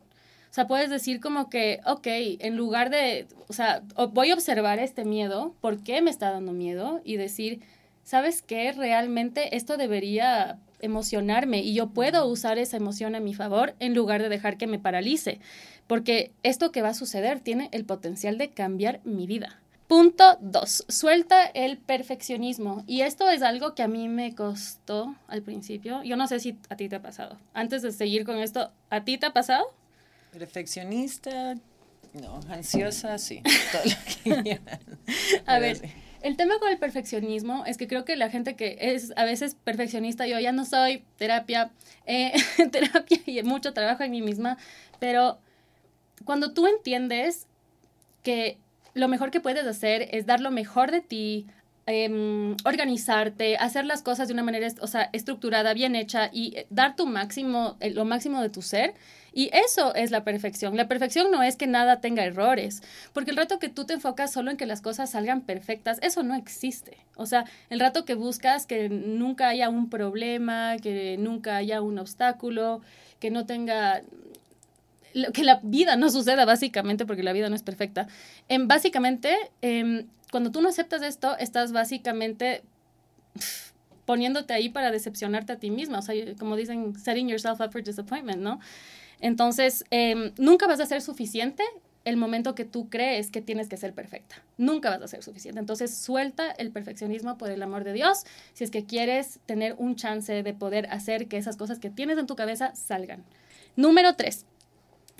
O 0.50 0.54
sea, 0.54 0.66
puedes 0.66 0.88
decir 0.88 1.20
como 1.20 1.50
que, 1.50 1.80
ok, 1.84 2.06
en 2.06 2.56
lugar 2.56 2.88
de, 2.88 3.26
o 3.46 3.52
sea, 3.52 3.82
voy 4.12 4.30
a 4.30 4.34
observar 4.34 4.78
este 4.78 5.04
miedo, 5.04 5.54
¿por 5.60 5.82
qué 5.82 6.00
me 6.00 6.10
está 6.10 6.30
dando 6.30 6.52
miedo? 6.52 7.02
Y 7.04 7.18
decir, 7.18 7.60
¿sabes 8.04 8.40
qué? 8.40 8.72
Realmente 8.72 9.54
esto 9.54 9.76
debería 9.76 10.58
emocionarme 10.80 11.60
y 11.60 11.74
yo 11.74 11.88
puedo 11.88 12.26
usar 12.26 12.56
esa 12.56 12.78
emoción 12.78 13.14
a 13.14 13.20
mi 13.20 13.34
favor 13.34 13.74
en 13.80 13.94
lugar 13.94 14.22
de 14.22 14.30
dejar 14.30 14.56
que 14.56 14.66
me 14.66 14.78
paralice, 14.78 15.40
porque 15.86 16.32
esto 16.42 16.72
que 16.72 16.80
va 16.80 16.88
a 16.88 16.94
suceder 16.94 17.40
tiene 17.40 17.68
el 17.70 17.84
potencial 17.84 18.38
de 18.38 18.48
cambiar 18.48 19.02
mi 19.04 19.26
vida. 19.26 19.60
Punto 19.94 20.38
dos, 20.40 20.84
suelta 20.88 21.46
el 21.46 21.78
perfeccionismo. 21.78 22.82
Y 22.88 23.02
esto 23.02 23.30
es 23.30 23.42
algo 23.42 23.76
que 23.76 23.84
a 23.84 23.86
mí 23.86 24.08
me 24.08 24.34
costó 24.34 25.14
al 25.28 25.42
principio. 25.42 26.02
Yo 26.02 26.16
no 26.16 26.26
sé 26.26 26.40
si 26.40 26.58
a 26.68 26.74
ti 26.74 26.88
te 26.88 26.96
ha 26.96 27.00
pasado. 27.00 27.38
Antes 27.52 27.82
de 27.82 27.92
seguir 27.92 28.24
con 28.24 28.38
esto, 28.38 28.72
¿a 28.90 29.04
ti 29.04 29.18
te 29.18 29.26
ha 29.26 29.32
pasado? 29.32 29.72
Perfeccionista, 30.32 31.54
no, 32.12 32.40
ansiosa, 32.48 33.18
sí. 33.18 33.40
a 35.46 35.58
ver, 35.60 35.80
el 36.22 36.36
tema 36.36 36.58
con 36.58 36.70
el 36.72 36.78
perfeccionismo 36.78 37.64
es 37.64 37.76
que 37.76 37.86
creo 37.86 38.04
que 38.04 38.16
la 38.16 38.30
gente 38.30 38.56
que 38.56 38.76
es 38.80 39.12
a 39.14 39.24
veces 39.24 39.54
perfeccionista, 39.62 40.26
yo 40.26 40.40
ya 40.40 40.50
no 40.50 40.64
soy 40.64 41.04
terapia, 41.18 41.70
eh, 42.06 42.32
terapia 42.72 43.20
y 43.26 43.40
mucho 43.44 43.72
trabajo 43.72 44.02
en 44.02 44.10
mí 44.10 44.22
misma, 44.22 44.58
pero 44.98 45.38
cuando 46.24 46.52
tú 46.52 46.66
entiendes 46.66 47.46
que 48.24 48.58
lo 48.94 49.08
mejor 49.08 49.30
que 49.30 49.40
puedes 49.40 49.66
hacer 49.66 50.08
es 50.12 50.24
dar 50.26 50.40
lo 50.40 50.50
mejor 50.50 50.90
de 50.90 51.00
ti, 51.00 51.46
em, 51.86 52.56
organizarte, 52.64 53.56
hacer 53.56 53.84
las 53.84 54.02
cosas 54.02 54.28
de 54.28 54.34
una 54.34 54.42
manera 54.42 54.68
o 54.80 54.86
sea, 54.86 55.10
estructurada, 55.12 55.74
bien 55.74 55.96
hecha 55.96 56.30
y 56.32 56.56
dar 56.70 56.96
tu 56.96 57.06
máximo, 57.06 57.76
lo 57.92 58.04
máximo 58.06 58.40
de 58.40 58.48
tu 58.48 58.62
ser, 58.62 58.94
y 59.34 59.50
eso 59.52 59.94
es 59.94 60.10
la 60.12 60.24
perfección. 60.24 60.76
La 60.76 60.88
perfección 60.88 61.30
no 61.30 61.42
es 61.42 61.56
que 61.56 61.66
nada 61.66 62.00
tenga 62.00 62.24
errores, 62.24 62.82
porque 63.12 63.32
el 63.32 63.36
rato 63.36 63.58
que 63.58 63.68
tú 63.68 63.84
te 63.84 63.94
enfocas 63.94 64.32
solo 64.32 64.50
en 64.50 64.56
que 64.56 64.64
las 64.64 64.80
cosas 64.80 65.10
salgan 65.10 65.42
perfectas, 65.42 65.98
eso 66.00 66.22
no 66.22 66.36
existe. 66.36 66.98
O 67.16 67.26
sea, 67.26 67.44
el 67.68 67.80
rato 67.80 68.04
que 68.04 68.14
buscas 68.14 68.64
que 68.64 68.88
nunca 68.88 69.48
haya 69.48 69.68
un 69.68 69.90
problema, 69.90 70.76
que 70.80 71.16
nunca 71.18 71.56
haya 71.56 71.82
un 71.82 71.98
obstáculo, 71.98 72.80
que 73.18 73.30
no 73.30 73.44
tenga 73.44 74.02
que 75.32 75.44
la 75.44 75.60
vida 75.62 75.96
no 75.96 76.10
suceda 76.10 76.44
básicamente 76.44 77.06
porque 77.06 77.22
la 77.22 77.32
vida 77.32 77.48
no 77.48 77.56
es 77.56 77.62
perfecta. 77.62 78.08
En, 78.48 78.68
básicamente, 78.68 79.36
em, 79.62 80.06
cuando 80.30 80.50
tú 80.50 80.60
no 80.60 80.68
aceptas 80.68 81.02
esto, 81.02 81.36
estás 81.38 81.72
básicamente 81.72 82.62
poniéndote 84.04 84.52
ahí 84.52 84.68
para 84.68 84.90
decepcionarte 84.90 85.52
a 85.52 85.56
ti 85.56 85.70
misma. 85.70 86.00
O 86.00 86.02
sea, 86.02 86.14
como 86.38 86.56
dicen, 86.56 86.98
setting 86.98 87.28
yourself 87.28 87.60
up 87.60 87.72
for 87.72 87.82
disappointment, 87.82 88.40
¿no? 88.40 88.60
Entonces, 89.20 89.84
em, 89.90 90.32
nunca 90.36 90.66
vas 90.66 90.80
a 90.80 90.86
ser 90.86 91.00
suficiente 91.00 91.62
el 92.04 92.16
momento 92.16 92.54
que 92.54 92.64
tú 92.64 92.90
crees 92.90 93.30
que 93.30 93.40
tienes 93.40 93.68
que 93.68 93.76
ser 93.76 93.94
perfecta. 93.94 94.42
Nunca 94.58 94.90
vas 94.90 95.00
a 95.00 95.08
ser 95.08 95.22
suficiente. 95.22 95.58
Entonces, 95.58 95.96
suelta 95.96 96.50
el 96.50 96.70
perfeccionismo 96.70 97.38
por 97.38 97.50
el 97.50 97.62
amor 97.62 97.84
de 97.84 97.94
Dios 97.94 98.24
si 98.52 98.64
es 98.64 98.70
que 98.70 98.84
quieres 98.84 99.40
tener 99.46 99.74
un 99.78 99.96
chance 99.96 100.42
de 100.42 100.54
poder 100.54 100.86
hacer 100.90 101.28
que 101.28 101.38
esas 101.38 101.56
cosas 101.56 101.78
que 101.78 101.90
tienes 101.90 102.18
en 102.18 102.26
tu 102.26 102.36
cabeza 102.36 102.74
salgan. 102.74 103.24
Número 103.76 104.14
tres, 104.14 104.44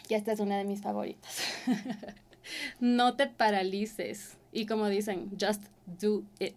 Y 0.09 0.15
esta 0.15 0.33
es 0.33 0.41
una 0.41 0.59
de 0.59 0.65
mis 0.65 0.83
favoritas. 0.83 1.39
no 2.81 3.15
te 3.15 3.27
paralices. 3.27 4.37
Y 4.53 4.67
como 4.67 4.89
dicen, 4.89 5.31
just 5.41 5.63
do 6.01 6.23
it. 6.39 6.57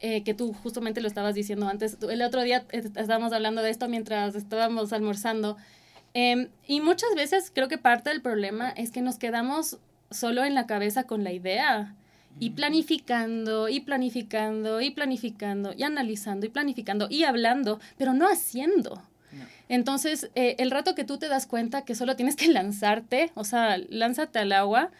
Eh, 0.00 0.22
que 0.24 0.34
tú 0.34 0.52
justamente 0.52 1.00
lo 1.00 1.08
estabas 1.08 1.34
diciendo 1.34 1.68
antes. 1.68 1.96
El 2.02 2.22
otro 2.22 2.42
día 2.42 2.66
estábamos 2.70 3.32
hablando 3.32 3.62
de 3.62 3.70
esto 3.70 3.88
mientras 3.88 4.34
estábamos 4.34 4.92
almorzando. 4.92 5.56
Em, 6.12 6.48
y 6.66 6.80
muchas 6.80 7.14
veces 7.14 7.50
creo 7.54 7.68
que 7.68 7.78
parte 7.78 8.10
del 8.10 8.22
problema 8.22 8.70
es 8.70 8.90
que 8.90 9.02
nos 9.02 9.16
quedamos 9.18 9.78
solo 10.10 10.44
en 10.44 10.54
la 10.54 10.66
cabeza 10.66 11.04
con 11.04 11.24
la 11.24 11.32
idea 11.32 11.94
y 12.38 12.50
planificando 12.50 13.68
y 13.68 13.80
planificando 13.80 14.80
y 14.80 14.90
planificando 14.90 15.72
y 15.76 15.82
analizando 15.82 16.46
y 16.46 16.50
planificando 16.50 17.06
y 17.10 17.24
hablando, 17.24 17.80
pero 17.96 18.12
no 18.12 18.26
haciendo. 18.26 19.02
Entonces, 19.68 20.30
eh, 20.34 20.56
el 20.58 20.70
rato 20.70 20.94
que 20.94 21.04
tú 21.04 21.18
te 21.18 21.28
das 21.28 21.46
cuenta 21.46 21.82
que 21.82 21.94
solo 21.94 22.16
tienes 22.16 22.36
que 22.36 22.48
lanzarte, 22.48 23.32
o 23.34 23.44
sea, 23.44 23.78
lánzate 23.88 24.38
al 24.38 24.52
agua 24.52 24.90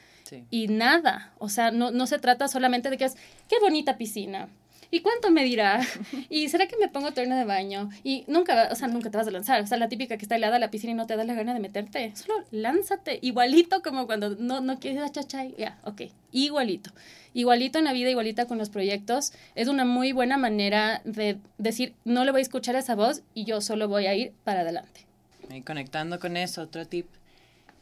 y 0.51 0.69
nada, 0.69 1.33
o 1.39 1.49
sea, 1.49 1.71
no, 1.71 1.93
no 1.93 2.07
se 2.07 2.19
trata 2.19 2.49
solamente 2.49 2.91
de 2.91 2.97
que 2.97 3.05
es, 3.05 3.17
qué 3.49 3.61
bonita 3.61 3.97
piscina, 3.97 4.49
¿Y 4.91 5.01
cuánto 5.01 5.31
me 5.31 5.45
dirá? 5.45 5.81
¿Y 6.31 6.49
será 6.49 6.67
que 6.67 6.77
me 6.77 6.89
pongo 6.89 7.13
terno 7.13 7.37
de 7.37 7.45
baño? 7.45 7.91
Y 8.05 8.25
nunca, 8.27 8.69
o 8.71 8.75
sea, 8.75 8.89
nunca 8.89 9.11
te 9.11 9.17
vas 9.17 9.27
a 9.27 9.31
lanzar. 9.31 9.61
O 9.63 9.67
sea, 9.67 9.79
la 9.79 9.89
típica 9.89 10.17
que 10.17 10.25
está 10.25 10.37
helada 10.37 10.59
la 10.59 10.71
piscina 10.71 10.93
y 10.93 10.95
no 10.95 11.07
te 11.07 11.17
da 11.17 11.25
la 11.25 11.35
gana 11.35 11.55
de 11.55 11.61
meterte. 11.61 12.15
Solo 12.15 12.45
lánzate. 12.51 13.19
Igualito 13.23 13.83
como 13.83 14.07
cuando 14.07 14.31
no, 14.31 14.61
no 14.61 14.79
quieres 14.79 15.03
achachay. 15.03 15.55
Ya, 15.59 15.79
ok. 15.85 16.03
Igualito. 16.33 16.91
Igualito 17.35 17.79
en 17.79 17.85
la 17.85 17.93
vida, 17.93 18.11
igualita 18.11 18.47
con 18.47 18.59
los 18.59 18.71
proyectos. 18.71 19.33
Es 19.55 19.69
una 19.69 19.85
muy 19.85 20.13
buena 20.13 20.37
manera 20.37 21.03
de 21.05 21.39
decir, 21.59 21.95
no 22.05 22.25
le 22.25 22.31
voy 22.31 22.41
a 22.41 22.43
escuchar 22.43 22.77
esa 22.77 22.95
voz 22.95 23.23
y 23.35 23.45
yo 23.45 23.61
solo 23.61 23.89
voy 23.89 24.07
a 24.07 24.15
ir 24.15 24.33
para 24.45 24.61
adelante. 24.61 25.07
Y 25.51 25.63
conectando 25.63 26.19
con 26.19 26.37
eso, 26.37 26.63
otro 26.63 26.87
tip 26.87 27.07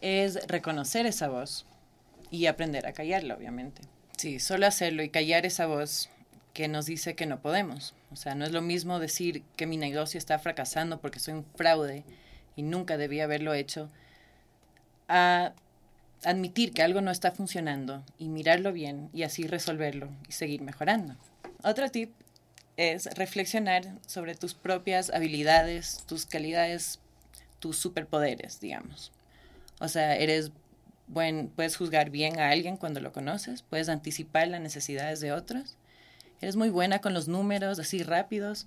es 0.00 0.46
reconocer 0.48 1.06
esa 1.06 1.28
voz 1.28 1.66
y 2.30 2.46
aprender 2.46 2.86
a 2.86 2.92
callarla, 2.92 3.34
obviamente. 3.34 3.82
Sí, 4.16 4.38
solo 4.38 4.66
hacerlo 4.66 5.02
y 5.02 5.08
callar 5.08 5.46
esa 5.46 5.66
voz 5.66 6.10
que 6.54 6.68
nos 6.68 6.86
dice 6.86 7.14
que 7.14 7.26
no 7.26 7.42
podemos. 7.42 7.94
O 8.12 8.16
sea, 8.16 8.34
no 8.34 8.46
es 8.46 8.52
lo 8.52 8.62
mismo 8.62 9.00
decir 9.00 9.42
que 9.56 9.66
mi 9.66 9.76
negocio 9.76 10.16
está 10.16 10.38
fracasando 10.38 11.00
porque 11.00 11.18
soy 11.18 11.34
un 11.34 11.44
fraude 11.56 12.04
y 12.56 12.62
nunca 12.62 12.96
debía 12.96 13.24
haberlo 13.24 13.52
hecho, 13.52 13.90
a 15.08 15.52
admitir 16.24 16.72
que 16.72 16.82
algo 16.82 17.02
no 17.02 17.10
está 17.10 17.32
funcionando 17.32 18.02
y 18.18 18.28
mirarlo 18.28 18.72
bien 18.72 19.10
y 19.12 19.24
así 19.24 19.46
resolverlo 19.46 20.08
y 20.28 20.32
seguir 20.32 20.62
mejorando. 20.62 21.16
Otro 21.62 21.90
tip 21.90 22.12
es 22.76 23.06
reflexionar 23.16 23.92
sobre 24.06 24.34
tus 24.34 24.54
propias 24.54 25.10
habilidades, 25.10 26.04
tus 26.06 26.24
calidades, 26.24 27.00
tus 27.58 27.76
superpoderes, 27.76 28.60
digamos. 28.60 29.12
O 29.80 29.88
sea, 29.88 30.16
eres 30.16 30.52
buen, 31.08 31.48
puedes 31.48 31.76
juzgar 31.76 32.10
bien 32.10 32.38
a 32.38 32.50
alguien 32.50 32.76
cuando 32.76 33.00
lo 33.00 33.12
conoces, 33.12 33.62
puedes 33.62 33.88
anticipar 33.88 34.48
las 34.48 34.60
necesidades 34.60 35.20
de 35.20 35.32
otros 35.32 35.76
Eres 36.40 36.56
muy 36.56 36.70
buena 36.70 37.00
con 37.00 37.14
los 37.14 37.28
números, 37.28 37.78
así 37.78 38.02
rápidos. 38.02 38.66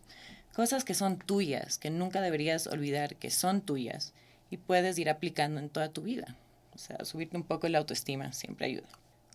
Cosas 0.54 0.84
que 0.84 0.94
son 0.94 1.18
tuyas, 1.20 1.78
que 1.78 1.90
nunca 1.90 2.22
deberías 2.22 2.68
olvidar 2.68 3.16
que 3.16 3.30
son 3.30 3.62
tuyas 3.62 4.14
y 4.50 4.58
puedes 4.58 4.98
ir 4.98 5.10
aplicando 5.10 5.60
en 5.60 5.70
toda 5.70 5.90
tu 5.90 6.02
vida. 6.02 6.36
O 6.74 6.78
sea, 6.78 7.04
subirte 7.06 7.38
un 7.38 7.44
poco 7.44 7.68
la 7.68 7.80
autoestima 7.80 8.34
siempre 8.34 8.68
ayuda. 8.68 8.88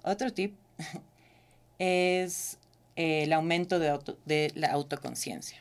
Otro 0.05 0.33
tip 0.33 0.55
es 1.79 2.59
eh, 2.97 3.25
el 3.25 3.33
aumento 3.33 3.79
de, 3.79 3.99
de 4.25 4.53
la 4.55 4.68
autoconciencia. 4.68 5.59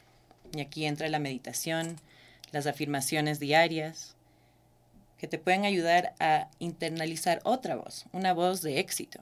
Y 0.54 0.62
aquí 0.62 0.86
entra 0.86 1.08
la 1.10 1.20
meditación, 1.20 1.98
las 2.52 2.68
afirmaciones 2.68 3.40
diarias, 3.40 4.16
que 5.18 5.28
te 5.28 5.38
pueden 5.38 5.66
ayudar 5.66 6.16
a 6.20 6.50
internalizar 6.58 7.42
otra 7.44 7.76
voz, 7.76 8.06
una 8.12 8.34
voz 8.34 8.64
de 8.64 8.80
éxito. 8.80 9.20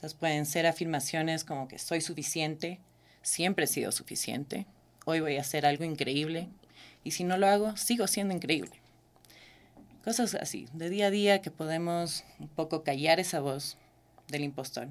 Entonces 0.00 0.18
pueden 0.18 0.46
ser 0.46 0.66
afirmaciones 0.66 1.44
como 1.44 1.68
que 1.68 1.78
soy 1.78 2.00
suficiente, 2.00 2.80
siempre 3.20 3.66
he 3.66 3.68
sido 3.68 3.92
suficiente, 3.92 4.64
hoy 5.04 5.20
voy 5.20 5.36
a 5.36 5.42
hacer 5.42 5.66
algo 5.66 5.84
increíble 5.84 6.48
y 7.04 7.10
si 7.10 7.22
no 7.22 7.36
lo 7.36 7.46
hago, 7.46 7.76
sigo 7.76 8.06
siendo 8.06 8.32
increíble. 8.32 8.70
Cosas 10.02 10.34
así, 10.36 10.68
de 10.72 10.88
día 10.88 11.08
a 11.08 11.10
día 11.10 11.42
que 11.42 11.50
podemos 11.50 12.24
un 12.38 12.48
poco 12.48 12.82
callar 12.82 13.20
esa 13.20 13.40
voz 13.40 13.76
del 14.28 14.42
impostor 14.42 14.88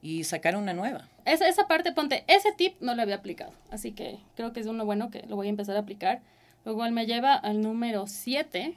y 0.00 0.24
sacar 0.24 0.56
una 0.56 0.72
nueva. 0.72 1.06
Esa, 1.26 1.46
esa 1.46 1.68
parte, 1.68 1.92
ponte, 1.92 2.24
ese 2.28 2.52
tip 2.52 2.80
no 2.80 2.94
lo 2.94 3.02
había 3.02 3.16
aplicado, 3.16 3.52
así 3.70 3.92
que 3.92 4.18
creo 4.36 4.54
que 4.54 4.60
es 4.60 4.66
uno 4.66 4.86
bueno 4.86 5.10
que 5.10 5.26
lo 5.26 5.36
voy 5.36 5.48
a 5.48 5.50
empezar 5.50 5.76
a 5.76 5.80
aplicar. 5.80 6.22
Lo 6.64 6.74
cual 6.74 6.92
me 6.92 7.04
lleva 7.04 7.34
al 7.34 7.60
número 7.60 8.06
7, 8.06 8.74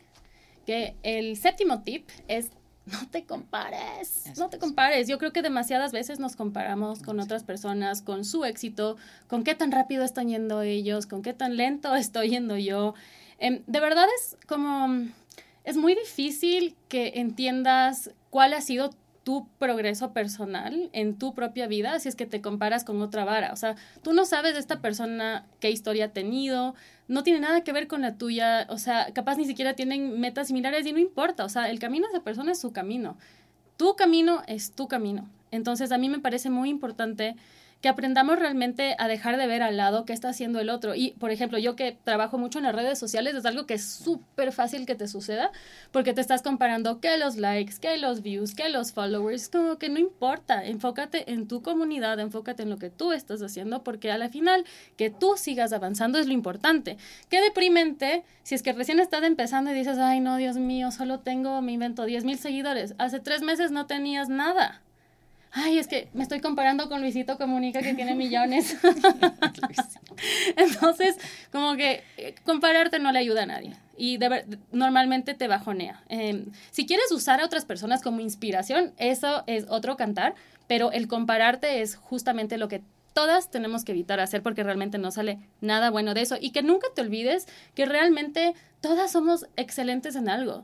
que 0.65 0.94
el 1.04 1.38
séptimo 1.38 1.84
tip 1.84 2.10
es 2.28 2.52
no 2.91 3.08
te 3.10 3.25
compares, 3.25 4.25
no 4.38 4.49
te 4.49 4.58
compares. 4.58 5.08
Yo 5.08 5.17
creo 5.17 5.32
que 5.32 5.41
demasiadas 5.41 5.91
veces 5.91 6.19
nos 6.19 6.36
comparamos 6.36 7.01
con 7.01 7.19
otras 7.19 7.43
personas, 7.43 8.01
con 8.01 8.25
su 8.25 8.45
éxito, 8.45 8.97
con 9.27 9.43
qué 9.43 9.56
tan 9.56 9.71
rápido 9.71 10.04
están 10.04 10.30
yendo 10.30 10.62
ellos, 10.62 11.06
con 11.06 11.21
qué 11.21 11.34
tan 11.34 11.58
lento 11.58 11.95
estoy 11.95 12.30
yendo 12.30 12.58
yo. 12.58 12.93
Em, 13.38 13.63
de 13.67 13.80
verdad 13.80 14.06
es 14.19 14.38
como, 14.47 15.08
es 15.63 15.77
muy 15.77 15.95
difícil 15.95 16.75
que 16.88 17.13
entiendas 17.15 18.12
cuál 18.30 18.54
ha 18.54 18.62
sido 18.62 18.91
tu 19.23 19.47
progreso 19.60 20.13
personal 20.13 20.89
en 20.93 21.17
tu 21.17 21.34
propia 21.34 21.67
vida 21.67 21.99
si 21.99 22.10
es 22.10 22.15
que 22.15 22.25
te 22.25 22.41
comparas 22.41 22.84
con 22.84 23.01
otra 23.01 23.23
vara. 23.23 23.53
O 23.53 23.55
sea, 23.55 23.75
tú 24.01 24.13
no 24.13 24.25
sabes 24.25 24.53
de 24.53 24.60
esta 24.60 24.81
persona 24.81 25.45
qué 25.60 25.69
historia 25.69 26.05
ha 26.05 26.10
tenido, 26.10 26.73
no 27.07 27.23
tiene 27.23 27.39
nada 27.39 27.62
que 27.62 27.73
ver 27.73 27.88
con 27.88 28.01
la 28.01 28.17
tuya, 28.17 28.65
o 28.69 28.77
sea, 28.77 29.12
capaz 29.13 29.38
ni 29.38 29.45
siquiera 29.45 29.75
tienen 29.75 30.19
metas 30.19 30.47
similares 30.47 30.86
y 30.86 30.93
no 30.93 30.99
importa, 30.99 31.45
o 31.45 31.49
sea, 31.49 31.69
el 31.69 31.79
camino 31.79 32.07
de 32.07 32.13
esa 32.13 32.23
persona 32.23 32.51
es 32.51 32.60
su 32.60 32.71
camino. 32.71 33.17
Tu 33.77 33.95
camino 33.95 34.41
es 34.47 34.71
tu 34.73 34.88
camino. 34.88 35.29
Entonces, 35.51 35.91
a 35.91 35.97
mí 35.97 36.10
me 36.10 36.19
parece 36.19 36.49
muy 36.49 36.69
importante 36.69 37.36
que 37.82 37.89
aprendamos 37.89 38.38
realmente 38.38 38.96
a 39.00 39.08
dejar 39.08 39.38
de 39.38 39.48
ver 39.48 39.63
al 39.63 39.76
lado 39.76 40.06
qué 40.06 40.13
está 40.13 40.30
haciendo 40.30 40.60
el 40.60 40.70
otro. 40.70 40.94
Y, 40.94 41.12
por 41.20 41.32
ejemplo, 41.32 41.58
yo 41.58 41.76
que 41.76 41.98
trabajo 42.04 42.38
mucho 42.38 42.60
en 42.60 42.65
las 42.65 42.76
redes 42.76 43.00
sociales, 43.00 43.34
es 43.34 43.46
algo 43.46 43.65
que 43.65 43.74
es 43.74 43.84
súper 43.84 44.52
fácil 44.52 44.86
que 44.86 44.94
te 44.94 45.08
suceda, 45.08 45.52
porque 45.91 46.13
te 46.13 46.22
estás 46.22 46.44
comparando 46.44 47.00
que 47.00 47.17
los 47.17 47.38
likes, 47.38 47.76
que 47.82 47.98
los 47.98 48.22
views, 48.22 48.54
que 48.54 48.70
los 48.70 48.91
followers, 48.94 49.50
como 49.50 49.78
que 49.78 49.89
no 49.89 50.00
importa, 50.00 50.63
enfócate 50.63 51.32
en 51.32 51.48
tu 51.48 51.63
comunidad, 51.63 52.20
enfócate 52.20 52.63
en 52.63 52.70
lo 52.70 52.78
que 52.78 52.91
tú 52.91 53.13
estás 53.13 53.41
haciendo, 53.41 53.84
porque 53.84 54.12
a 54.12 54.17
la 54.20 54.30
final 54.30 54.63
que 54.96 55.10
tú 55.10 55.34
sigas 55.36 55.74
avanzando 55.74 56.20
es 56.20 56.28
lo 56.28 56.34
importante. 56.34 56.98
Qué 57.30 57.41
deprimente 57.41 58.24
si 58.44 58.54
es 58.54 58.62
que 58.62 58.74
recién 58.74 59.00
estás 59.00 59.24
empezando 59.24 59.72
y 59.72 59.74
dices, 59.74 59.98
ay 59.98 60.20
no, 60.20 60.38
Dios 60.38 60.58
mío, 60.58 60.91
solo 60.91 61.20
tengo, 61.20 61.62
me 61.62 61.72
invento 61.72 62.06
10 62.06 62.26
mil 62.26 62.38
seguidores. 62.38 62.94
Hace 63.00 63.20
tres 63.20 63.41
meses 63.41 63.72
no 63.72 63.88
tenías 63.88 64.30
nada 64.30 64.82
ay, 65.51 65.77
es 65.77 65.87
que 65.87 66.09
me 66.13 66.23
estoy 66.23 66.39
comparando 66.39 66.89
con 66.89 67.01
Luisito 67.01 67.37
Comunica 67.37 67.81
que 67.81 67.93
tiene 67.93 68.15
millones. 68.15 68.77
Entonces, 70.55 71.17
como 71.51 71.75
que 71.75 72.03
eh, 72.17 72.35
compararte 72.43 72.99
no 72.99 73.11
le 73.11 73.19
ayuda 73.19 73.43
a 73.43 73.45
nadie 73.45 73.75
y 73.97 74.17
normalmente 74.71 75.33
te 75.33 75.47
bajonea. 75.47 76.01
Em, 76.09 76.45
si 76.71 76.85
quieres 76.85 77.11
usar 77.11 77.41
a 77.41 77.45
otras 77.45 77.65
personas 77.65 78.01
como 78.01 78.21
inspiración, 78.21 78.93
eso 78.97 79.43
es 79.47 79.65
otro 79.69 79.97
cantar, 79.97 80.35
pero 80.67 80.91
el 80.91 81.07
compararte 81.07 81.81
es 81.81 81.95
justamente 81.95 82.57
lo 82.57 82.67
que 82.67 82.81
todas 83.13 83.51
tenemos 83.51 83.83
que 83.83 83.91
evitar 83.91 84.19
hacer 84.19 84.41
porque 84.41 84.63
realmente 84.63 84.97
no 84.97 85.11
sale 85.11 85.39
nada 85.59 85.89
bueno 85.89 86.13
de 86.13 86.21
eso 86.21 86.37
y 86.39 86.51
que 86.51 86.63
nunca 86.63 86.87
te 86.95 87.01
olvides 87.01 87.47
que 87.75 87.85
realmente 87.85 88.53
todas 88.79 89.11
somos 89.11 89.45
excelentes 89.57 90.15
en 90.15 90.29
algo. 90.29 90.63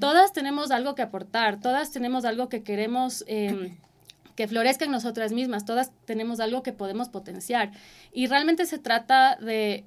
Todas 0.00 0.32
tenemos 0.32 0.70
algo 0.70 0.94
que 0.94 1.02
aportar, 1.02 1.60
todas 1.60 1.92
tenemos 1.92 2.24
algo 2.24 2.48
que 2.48 2.62
queremos 2.62 3.22
eh, 3.28 3.76
que 4.34 4.48
florezca 4.48 4.84
en 4.84 4.90
nosotras 4.90 5.32
mismas. 5.32 5.64
Todas 5.64 5.92
tenemos 6.04 6.40
algo 6.40 6.62
que 6.62 6.72
podemos 6.72 7.08
potenciar. 7.08 7.72
Y 8.12 8.26
realmente 8.26 8.66
se 8.66 8.78
trata 8.78 9.36
de 9.36 9.84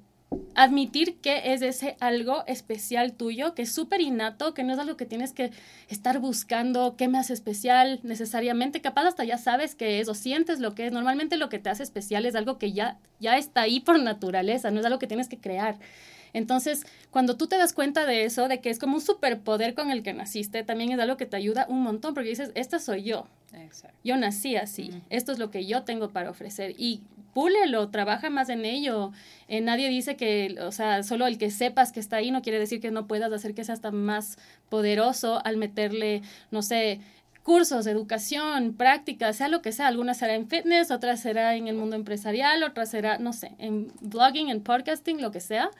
admitir 0.54 1.16
que 1.16 1.54
es 1.54 1.62
ese 1.62 1.96
algo 2.00 2.44
especial 2.46 3.12
tuyo, 3.14 3.54
que 3.54 3.62
es 3.62 3.72
súper 3.72 4.00
innato, 4.00 4.52
que 4.52 4.62
no 4.62 4.72
es 4.72 4.78
algo 4.78 4.96
que 4.96 5.06
tienes 5.06 5.32
que 5.32 5.52
estar 5.88 6.18
buscando, 6.18 6.96
qué 6.96 7.08
me 7.08 7.18
hace 7.18 7.32
especial 7.32 8.00
necesariamente, 8.02 8.80
capaz 8.80 9.06
hasta 9.06 9.24
ya 9.24 9.38
sabes 9.38 9.74
qué 9.74 10.00
es 10.00 10.08
o 10.08 10.14
sientes 10.14 10.60
lo 10.60 10.74
que 10.74 10.86
es. 10.86 10.92
Normalmente 10.92 11.36
lo 11.36 11.48
que 11.48 11.58
te 11.58 11.70
hace 11.70 11.82
especial 11.82 12.26
es 12.26 12.34
algo 12.34 12.58
que 12.58 12.72
ya, 12.72 12.98
ya 13.20 13.38
está 13.38 13.62
ahí 13.62 13.80
por 13.80 13.98
naturaleza, 14.00 14.70
no 14.70 14.80
es 14.80 14.86
algo 14.86 14.98
que 14.98 15.06
tienes 15.06 15.28
que 15.28 15.38
crear. 15.38 15.78
Entonces, 16.34 16.84
cuando 17.10 17.36
tú 17.36 17.46
te 17.46 17.56
das 17.56 17.72
cuenta 17.72 18.04
de 18.04 18.24
eso, 18.24 18.48
de 18.48 18.60
que 18.60 18.68
es 18.68 18.78
como 18.78 18.96
un 18.96 19.00
superpoder 19.00 19.74
con 19.74 19.90
el 19.90 20.02
que 20.02 20.12
naciste, 20.12 20.62
también 20.62 20.92
es 20.92 20.98
algo 20.98 21.16
que 21.16 21.24
te 21.24 21.36
ayuda 21.36 21.66
un 21.70 21.82
montón, 21.82 22.12
porque 22.12 22.28
dices, 22.28 22.52
esta 22.54 22.78
soy 22.80 23.02
yo. 23.02 23.26
Yo 24.04 24.16
nací 24.16 24.56
así, 24.56 24.90
esto 25.10 25.32
es 25.32 25.38
lo 25.38 25.50
que 25.50 25.66
yo 25.66 25.82
tengo 25.84 26.10
para 26.10 26.30
ofrecer. 26.30 26.74
Y 26.78 27.02
púlelo, 27.34 27.88
trabaja 27.88 28.30
más 28.30 28.48
en 28.48 28.64
ello. 28.64 29.12
Eh, 29.48 29.60
nadie 29.60 29.88
dice 29.88 30.16
que, 30.16 30.56
o 30.60 30.72
sea, 30.72 31.02
solo 31.02 31.26
el 31.26 31.38
que 31.38 31.50
sepas 31.50 31.92
que 31.92 32.00
está 32.00 32.16
ahí 32.16 32.30
no 32.30 32.42
quiere 32.42 32.58
decir 32.58 32.80
que 32.80 32.90
no 32.90 33.06
puedas 33.06 33.32
hacer 33.32 33.54
que 33.54 33.64
sea 33.64 33.74
hasta 33.74 33.90
más 33.90 34.38
poderoso 34.68 35.40
al 35.44 35.56
meterle, 35.56 36.22
no 36.50 36.62
sé, 36.62 37.00
cursos, 37.42 37.86
educación, 37.86 38.74
prácticas, 38.74 39.36
sea 39.36 39.48
lo 39.48 39.62
que 39.62 39.72
sea. 39.72 39.86
Alguna 39.86 40.14
será 40.14 40.34
en 40.34 40.48
fitness, 40.48 40.90
otra 40.90 41.16
será 41.16 41.54
en 41.54 41.68
el 41.68 41.76
mundo 41.76 41.96
empresarial, 41.96 42.62
otra 42.62 42.86
será, 42.86 43.18
no 43.18 43.32
sé, 43.32 43.52
en 43.58 43.92
blogging, 44.00 44.50
en 44.50 44.62
podcasting, 44.62 45.22
lo 45.22 45.30
que 45.30 45.40
sea 45.40 45.70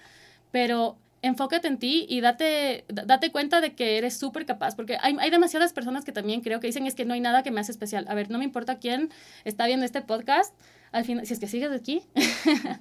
pero 0.50 0.96
enfócate 1.22 1.68
en 1.68 1.78
ti 1.78 2.06
y 2.08 2.20
date, 2.20 2.84
date 2.88 3.32
cuenta 3.32 3.60
de 3.60 3.74
que 3.74 3.98
eres 3.98 4.16
súper 4.16 4.46
capaz, 4.46 4.76
porque 4.76 4.98
hay, 5.00 5.16
hay, 5.18 5.30
demasiadas 5.30 5.72
personas 5.72 6.04
que 6.04 6.12
también 6.12 6.40
creo 6.40 6.60
que 6.60 6.66
dicen 6.66 6.86
es 6.86 6.94
que 6.94 7.04
no 7.04 7.14
hay 7.14 7.20
nada 7.20 7.42
que 7.42 7.50
me 7.50 7.60
hace 7.60 7.72
especial. 7.72 8.06
A 8.08 8.14
ver, 8.14 8.30
no 8.30 8.38
me 8.38 8.44
importa 8.44 8.78
quién 8.78 9.10
está 9.44 9.66
viendo 9.66 9.84
este 9.84 10.00
podcast, 10.00 10.54
al 10.92 11.04
final, 11.04 11.26
si 11.26 11.34
es 11.34 11.40
que 11.40 11.48
sigues 11.48 11.72
aquí, 11.72 12.02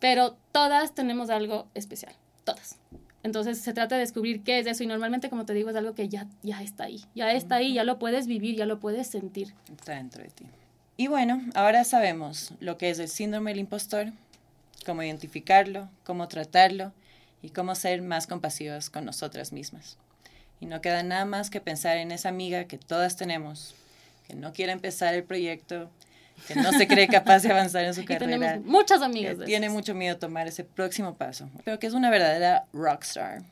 pero 0.00 0.36
todas 0.52 0.94
tenemos 0.94 1.30
algo 1.30 1.68
especial, 1.74 2.14
todas. 2.44 2.76
Entonces 3.24 3.58
se 3.58 3.72
trata 3.72 3.96
de 3.96 4.02
descubrir 4.02 4.42
qué 4.42 4.60
es 4.60 4.66
eso 4.66 4.84
y 4.84 4.86
normalmente, 4.86 5.28
como 5.28 5.44
te 5.44 5.52
digo, 5.52 5.70
es 5.70 5.76
algo 5.76 5.94
que 5.94 6.08
ya, 6.08 6.26
ya 6.42 6.62
está 6.62 6.84
ahí, 6.84 7.04
ya 7.14 7.32
está 7.32 7.56
ahí, 7.56 7.74
ya 7.74 7.84
lo 7.84 7.98
puedes 7.98 8.26
vivir, 8.26 8.56
ya 8.56 8.64
lo 8.64 8.78
puedes 8.78 9.08
sentir. 9.08 9.54
Está 9.70 9.94
dentro 9.94 10.22
de 10.22 10.30
ti. 10.30 10.46
Y 10.96 11.08
bueno, 11.08 11.42
ahora 11.54 11.84
sabemos 11.84 12.52
lo 12.60 12.78
que 12.78 12.90
es 12.90 12.98
el 12.98 13.08
síndrome 13.08 13.50
del 13.50 13.60
impostor, 13.60 14.12
cómo 14.86 15.02
identificarlo, 15.02 15.88
cómo 16.04 16.28
tratarlo 16.28 16.92
y 17.42 17.50
cómo 17.50 17.74
ser 17.74 18.02
más 18.02 18.26
compasivas 18.26 18.90
con 18.90 19.04
nosotras 19.04 19.52
mismas. 19.52 19.98
Y 20.60 20.66
no 20.66 20.80
queda 20.80 21.02
nada 21.02 21.24
más 21.24 21.50
que 21.50 21.60
pensar 21.60 21.98
en 21.98 22.10
esa 22.10 22.28
amiga 22.28 22.64
que 22.64 22.78
todas 22.78 23.16
tenemos, 23.16 23.74
que 24.26 24.34
no 24.34 24.52
quiere 24.52 24.72
empezar 24.72 25.14
el 25.14 25.24
proyecto, 25.24 25.90
que 26.46 26.56
no 26.56 26.72
se 26.72 26.88
cree 26.88 27.08
capaz 27.08 27.42
de 27.42 27.50
avanzar 27.50 27.84
en 27.84 27.94
su 27.94 28.04
carrera. 28.06 28.38
Tenemos 28.38 28.66
muchas 28.66 29.02
amigas. 29.02 29.38
Que 29.38 29.44
tiene 29.44 29.70
mucho 29.70 29.94
miedo 29.94 30.16
a 30.16 30.18
tomar 30.18 30.48
ese 30.48 30.64
próximo 30.64 31.14
paso, 31.14 31.48
pero 31.64 31.78
que 31.78 31.86
es 31.86 31.94
una 31.94 32.10
verdadera 32.10 32.64
rockstar 32.72 33.42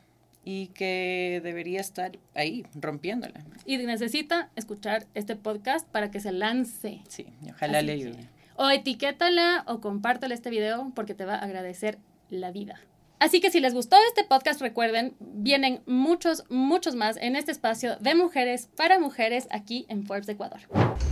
y 0.44 0.68
que 0.68 1.40
debería 1.42 1.80
estar 1.80 2.12
ahí, 2.34 2.64
rompiéndola. 2.74 3.44
Y 3.64 3.78
necesita 3.78 4.48
escuchar 4.54 5.06
este 5.14 5.34
podcast 5.34 5.88
para 5.88 6.12
que 6.12 6.20
se 6.20 6.30
lance. 6.30 7.00
Sí, 7.08 7.26
ojalá 7.50 7.82
le 7.82 7.92
ayude. 7.92 8.28
O 8.54 8.70
etiquétala 8.70 9.64
o 9.66 9.80
compártale 9.80 10.34
este 10.34 10.50
video 10.50 10.92
porque 10.94 11.14
te 11.14 11.24
va 11.24 11.34
a 11.34 11.38
agradecer 11.40 11.98
la 12.30 12.52
vida. 12.52 12.80
Así 13.18 13.40
que 13.40 13.50
si 13.50 13.60
les 13.60 13.72
gustó 13.72 13.96
este 14.08 14.24
podcast, 14.24 14.60
recuerden, 14.60 15.16
vienen 15.20 15.80
muchos, 15.86 16.44
muchos 16.50 16.94
más 16.94 17.16
en 17.16 17.34
este 17.34 17.50
espacio 17.50 17.96
de 17.96 18.14
mujeres 18.14 18.68
para 18.76 18.98
mujeres 18.98 19.48
aquí 19.50 19.86
en 19.88 20.04
Forbes 20.06 20.28
Ecuador. 20.28 20.60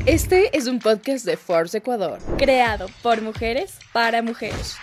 Este 0.05 0.57
es 0.57 0.67
un 0.67 0.81
podcast 0.81 1.25
de 1.25 1.39
Forbes 1.39 1.75
Ecuador, 1.75 2.19
creado 2.37 2.87
por 3.03 3.23
mujeres 3.23 3.79
para 3.93 4.21
mujeres. 4.21 4.77